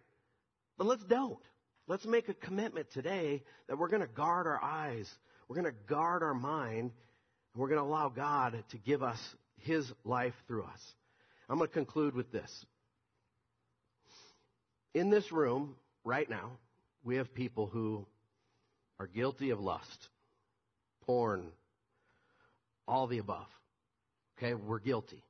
But 0.76 0.86
let's 0.86 1.04
don't. 1.04 1.38
Let's 1.86 2.04
make 2.04 2.28
a 2.28 2.34
commitment 2.34 2.90
today 2.92 3.42
that 3.68 3.78
we're 3.78 3.88
going 3.88 4.02
to 4.02 4.06
guard 4.06 4.46
our 4.46 4.62
eyes. 4.62 5.10
We're 5.48 5.56
going 5.56 5.72
to 5.72 5.78
guard 5.86 6.22
our 6.22 6.34
mind. 6.34 6.92
And 7.52 7.60
we're 7.60 7.68
going 7.68 7.80
to 7.80 7.86
allow 7.86 8.08
God 8.08 8.62
to 8.70 8.78
give 8.78 9.02
us 9.02 9.18
His 9.58 9.90
life 10.04 10.34
through 10.46 10.64
us. 10.64 10.80
I'm 11.48 11.58
going 11.58 11.68
to 11.68 11.74
conclude 11.74 12.14
with 12.14 12.32
this. 12.32 12.66
In 14.94 15.10
this 15.10 15.32
room, 15.32 15.74
right 16.04 16.28
now, 16.28 16.50
we 17.02 17.16
have 17.16 17.34
people 17.34 17.66
who 17.66 18.06
are 19.00 19.06
guilty 19.06 19.50
of 19.50 19.60
lust, 19.60 20.08
porn, 21.06 21.46
all 22.86 23.06
the 23.06 23.18
above. 23.18 23.46
Okay, 24.38 24.54
we're 24.54 24.78
guilty. 24.78 25.24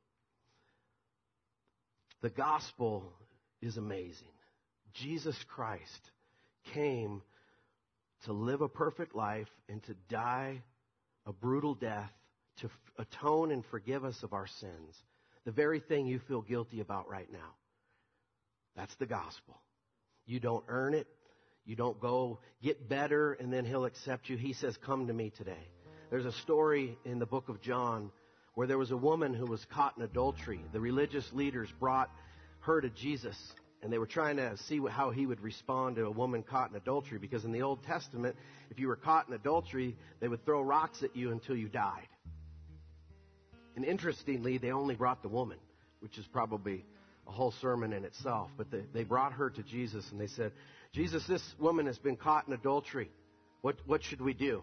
The 2.22 2.30
gospel 2.30 3.12
is 3.60 3.76
amazing. 3.76 4.28
Jesus 4.94 5.36
Christ 5.48 6.10
came 6.74 7.22
to 8.24 8.32
live 8.32 8.60
a 8.60 8.68
perfect 8.68 9.14
life 9.14 9.48
and 9.68 9.82
to 9.84 9.94
die 10.08 10.62
a 11.26 11.32
brutal 11.32 11.74
death 11.74 12.12
to 12.60 12.70
atone 12.98 13.50
and 13.50 13.64
forgive 13.66 14.04
us 14.04 14.22
of 14.22 14.32
our 14.32 14.46
sins. 14.46 14.96
The 15.44 15.52
very 15.52 15.80
thing 15.80 16.06
you 16.06 16.20
feel 16.28 16.42
guilty 16.42 16.80
about 16.80 17.08
right 17.08 17.30
now. 17.32 17.54
That's 18.76 18.94
the 18.96 19.06
gospel. 19.06 19.60
You 20.26 20.40
don't 20.40 20.64
earn 20.68 20.94
it. 20.94 21.06
You 21.64 21.76
don't 21.76 22.00
go 22.00 22.40
get 22.62 22.88
better 22.88 23.34
and 23.34 23.52
then 23.52 23.64
he'll 23.64 23.84
accept 23.84 24.28
you. 24.28 24.36
He 24.36 24.52
says, 24.52 24.76
come 24.84 25.06
to 25.06 25.12
me 25.12 25.30
today. 25.36 25.68
There's 26.10 26.26
a 26.26 26.32
story 26.32 26.98
in 27.04 27.18
the 27.18 27.26
book 27.26 27.48
of 27.48 27.60
John 27.60 28.10
where 28.54 28.66
there 28.66 28.78
was 28.78 28.90
a 28.90 28.96
woman 28.96 29.32
who 29.32 29.46
was 29.46 29.64
caught 29.72 29.96
in 29.96 30.02
adultery. 30.02 30.60
The 30.72 30.80
religious 30.80 31.30
leaders 31.32 31.68
brought 31.78 32.10
her 32.60 32.80
to 32.80 32.90
Jesus 32.90 33.36
and 33.82 33.92
they 33.92 33.98
were 33.98 34.06
trying 34.06 34.36
to 34.36 34.56
see 34.68 34.80
how 34.88 35.10
he 35.10 35.26
would 35.26 35.40
respond 35.40 35.96
to 35.96 36.04
a 36.04 36.10
woman 36.10 36.42
caught 36.42 36.70
in 36.70 36.76
adultery 36.76 37.18
because 37.18 37.44
in 37.44 37.52
the 37.52 37.62
Old 37.62 37.82
Testament, 37.84 38.36
if 38.70 38.78
you 38.78 38.88
were 38.88 38.96
caught 38.96 39.28
in 39.28 39.34
adultery, 39.34 39.96
they 40.20 40.28
would 40.28 40.44
throw 40.44 40.62
rocks 40.62 41.02
at 41.02 41.16
you 41.16 41.32
until 41.32 41.56
you 41.56 41.68
died. 41.68 42.06
And 43.74 43.84
interestingly, 43.84 44.58
they 44.58 44.70
only 44.70 44.94
brought 44.94 45.22
the 45.22 45.28
woman, 45.28 45.58
which 46.00 46.18
is 46.18 46.26
probably 46.26 46.84
a 47.26 47.30
whole 47.30 47.52
sermon 47.60 47.92
in 47.92 48.04
itself. 48.04 48.50
But 48.56 48.70
they, 48.70 48.82
they 48.92 49.04
brought 49.04 49.32
her 49.34 49.50
to 49.50 49.62
Jesus 49.62 50.04
and 50.10 50.20
they 50.20 50.26
said, 50.26 50.52
Jesus, 50.92 51.26
this 51.26 51.42
woman 51.58 51.86
has 51.86 51.98
been 51.98 52.16
caught 52.16 52.46
in 52.46 52.52
adultery. 52.52 53.10
What, 53.62 53.76
what 53.86 54.02
should 54.02 54.20
we 54.20 54.34
do? 54.34 54.62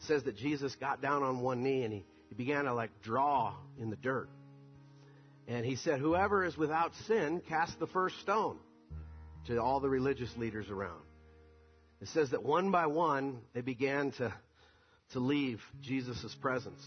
It 0.00 0.06
says 0.06 0.24
that 0.24 0.36
Jesus 0.36 0.74
got 0.76 1.00
down 1.00 1.22
on 1.22 1.40
one 1.40 1.62
knee 1.62 1.84
and 1.84 1.92
he, 1.92 2.04
he 2.28 2.34
began 2.34 2.64
to 2.64 2.74
like 2.74 2.90
draw 3.02 3.54
in 3.78 3.90
the 3.90 3.96
dirt. 3.96 4.28
And 5.46 5.66
he 5.66 5.76
said, 5.76 6.00
Whoever 6.00 6.44
is 6.44 6.56
without 6.56 6.92
sin, 7.06 7.42
cast 7.48 7.78
the 7.78 7.86
first 7.86 8.18
stone 8.20 8.58
to 9.46 9.58
all 9.58 9.80
the 9.80 9.88
religious 9.88 10.30
leaders 10.36 10.68
around. 10.70 11.02
It 12.00 12.08
says 12.08 12.30
that 12.30 12.42
one 12.42 12.70
by 12.70 12.86
one, 12.86 13.40
they 13.54 13.60
began 13.60 14.12
to, 14.12 14.32
to 15.12 15.20
leave 15.20 15.60
Jesus' 15.80 16.34
presence. 16.40 16.82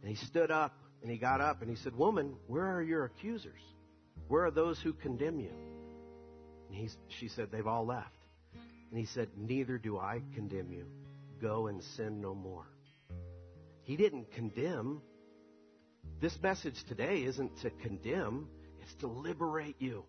And 0.00 0.10
he 0.10 0.16
stood 0.26 0.50
up 0.50 0.74
and 1.02 1.10
he 1.10 1.16
got 1.18 1.40
up 1.40 1.62
and 1.62 1.70
he 1.70 1.76
said, 1.76 1.96
Woman, 1.96 2.34
where 2.46 2.66
are 2.66 2.82
your 2.82 3.04
accusers? 3.04 3.60
Where 4.28 4.44
are 4.44 4.50
those 4.50 4.80
who 4.80 4.92
condemn 4.92 5.40
you? 5.40 5.52
And 6.68 6.76
he, 6.76 6.88
she 7.08 7.28
said, 7.28 7.50
They've 7.50 7.66
all 7.66 7.86
left. 7.86 8.18
And 8.90 8.98
he 8.98 9.06
said, 9.06 9.28
Neither 9.36 9.78
do 9.78 9.98
I 9.98 10.22
condemn 10.34 10.72
you. 10.72 10.86
Go 11.40 11.68
and 11.68 11.82
sin 11.82 12.20
no 12.20 12.34
more. 12.34 12.66
He 13.82 13.96
didn't 13.96 14.32
condemn. 14.32 15.00
This 16.20 16.36
message 16.42 16.84
today 16.88 17.22
isn't 17.24 17.60
to 17.62 17.70
condemn, 17.70 18.48
it's 18.82 18.94
to 19.00 19.06
liberate 19.06 19.76
you. 19.78 20.04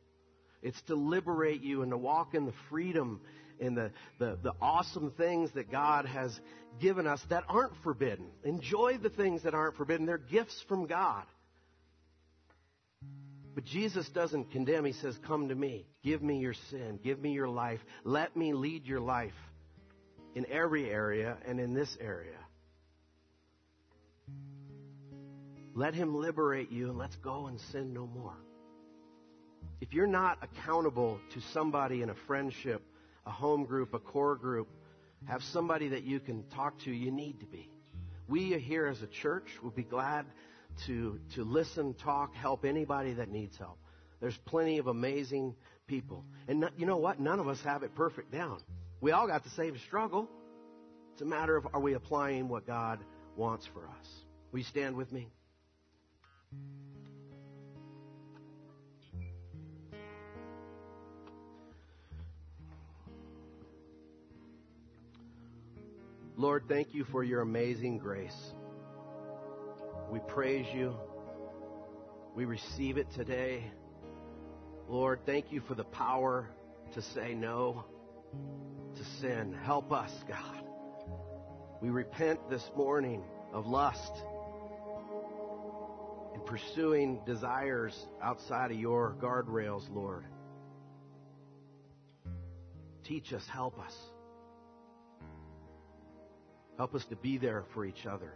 It's 0.61 0.81
to 0.83 0.95
liberate 0.95 1.61
you 1.61 1.83
and 1.83 1.91
to 1.91 1.97
walk 1.97 2.33
in 2.33 2.45
the 2.45 2.53
freedom 2.69 3.21
and 3.59 3.75
the, 3.75 3.91
the, 4.19 4.37
the 4.41 4.53
awesome 4.61 5.11
things 5.11 5.51
that 5.53 5.71
God 5.71 6.05
has 6.05 6.39
given 6.79 7.07
us 7.07 7.21
that 7.29 7.43
aren't 7.47 7.73
forbidden. 7.83 8.27
Enjoy 8.43 8.97
the 8.97 9.09
things 9.09 9.43
that 9.43 9.53
aren't 9.53 9.75
forbidden. 9.75 10.05
They're 10.05 10.17
gifts 10.17 10.63
from 10.67 10.85
God. 10.87 11.23
But 13.55 13.65
Jesus 13.65 14.07
doesn't 14.09 14.51
condemn. 14.51 14.85
He 14.85 14.93
says, 14.93 15.17
Come 15.27 15.49
to 15.49 15.55
me. 15.55 15.87
Give 16.03 16.21
me 16.21 16.37
your 16.39 16.53
sin. 16.69 16.99
Give 17.03 17.19
me 17.19 17.31
your 17.33 17.49
life. 17.49 17.79
Let 18.03 18.37
me 18.37 18.53
lead 18.53 18.85
your 18.85 19.01
life. 19.01 19.33
in 20.35 20.45
every 20.51 20.89
area 20.89 21.37
and 21.45 21.59
in 21.59 21.73
this 21.73 21.97
area. 21.99 22.37
Let 25.73 25.93
Him 25.93 26.15
liberate 26.15 26.71
you 26.71 26.89
and 26.89 26.97
let's 26.97 27.15
go 27.17 27.47
and 27.47 27.59
sin 27.71 27.93
no 27.93 28.07
more. 28.07 28.35
If 29.81 29.93
you're 29.93 30.07
not 30.07 30.37
accountable 30.41 31.19
to 31.33 31.41
somebody 31.53 32.01
in 32.01 32.09
a 32.09 32.15
friendship, 32.27 32.81
a 33.25 33.31
home 33.31 33.65
group, 33.65 33.93
a 33.93 33.99
core 33.99 34.35
group, 34.35 34.67
have 35.25 35.43
somebody 35.43 35.89
that 35.89 36.03
you 36.03 36.19
can 36.19 36.43
talk 36.49 36.79
to, 36.79 36.91
you 36.91 37.11
need 37.11 37.39
to 37.39 37.45
be. 37.45 37.69
We 38.27 38.57
here 38.59 38.87
as 38.87 39.01
a 39.01 39.07
church 39.07 39.47
will 39.63 39.71
be 39.71 39.83
glad 39.83 40.25
to, 40.85 41.19
to 41.35 41.43
listen, 41.43 41.93
talk, 41.95 42.35
help 42.35 42.63
anybody 42.63 43.13
that 43.13 43.29
needs 43.29 43.57
help. 43.57 43.77
There's 44.21 44.37
plenty 44.45 44.77
of 44.77 44.87
amazing 44.87 45.55
people. 45.87 46.25
And 46.47 46.69
you 46.77 46.85
know 46.85 46.97
what? 46.97 47.19
None 47.19 47.39
of 47.39 47.47
us 47.47 47.59
have 47.63 47.83
it 47.83 47.95
perfect 47.95 48.31
down. 48.31 48.59
We 49.01 49.11
all 49.11 49.27
got 49.27 49.43
the 49.43 49.49
same 49.51 49.77
struggle. 49.79 50.29
It's 51.13 51.21
a 51.21 51.25
matter 51.25 51.55
of 51.55 51.67
are 51.73 51.79
we 51.79 51.93
applying 51.93 52.47
what 52.49 52.67
God 52.67 52.99
wants 53.35 53.65
for 53.73 53.87
us? 53.87 54.07
Will 54.51 54.59
you 54.59 54.65
stand 54.65 54.95
with 54.95 55.11
me? 55.11 55.29
Lord, 66.39 66.63
thank 66.69 66.93
you 66.93 67.03
for 67.11 67.21
your 67.21 67.41
amazing 67.41 67.97
grace. 67.97 68.53
We 70.09 70.19
praise 70.19 70.65
you. 70.73 70.95
We 72.33 72.45
receive 72.45 72.95
it 72.95 73.07
today. 73.13 73.69
Lord, 74.87 75.19
thank 75.25 75.51
you 75.51 75.59
for 75.67 75.75
the 75.75 75.83
power 75.83 76.49
to 76.93 77.01
say 77.01 77.33
no 77.33 77.83
to 78.95 79.03
sin. 79.19 79.53
Help 79.65 79.91
us, 79.91 80.11
God. 80.29 80.63
We 81.81 81.89
repent 81.89 82.49
this 82.49 82.63
morning 82.73 83.21
of 83.51 83.65
lust 83.65 84.13
and 86.33 86.45
pursuing 86.45 87.19
desires 87.25 87.93
outside 88.23 88.71
of 88.71 88.79
your 88.79 89.17
guardrails, 89.21 89.93
Lord. 89.93 90.23
Teach 93.03 93.33
us, 93.33 93.43
help 93.51 93.77
us. 93.77 93.93
Help 96.79 96.95
us 96.95 97.03
to 97.07 97.17
be 97.17 97.37
there 97.37 97.65
for 97.73 97.83
each 97.83 98.05
other. 98.05 98.31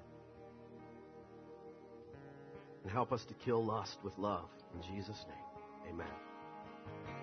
And 2.83 2.91
help 2.91 3.13
us 3.13 3.23
to 3.23 3.33
kill 3.45 3.63
lust 3.63 3.99
with 4.03 4.17
love. 4.17 4.49
In 4.75 4.81
Jesus' 4.93 5.25
name, 5.29 5.93
amen. 5.93 7.22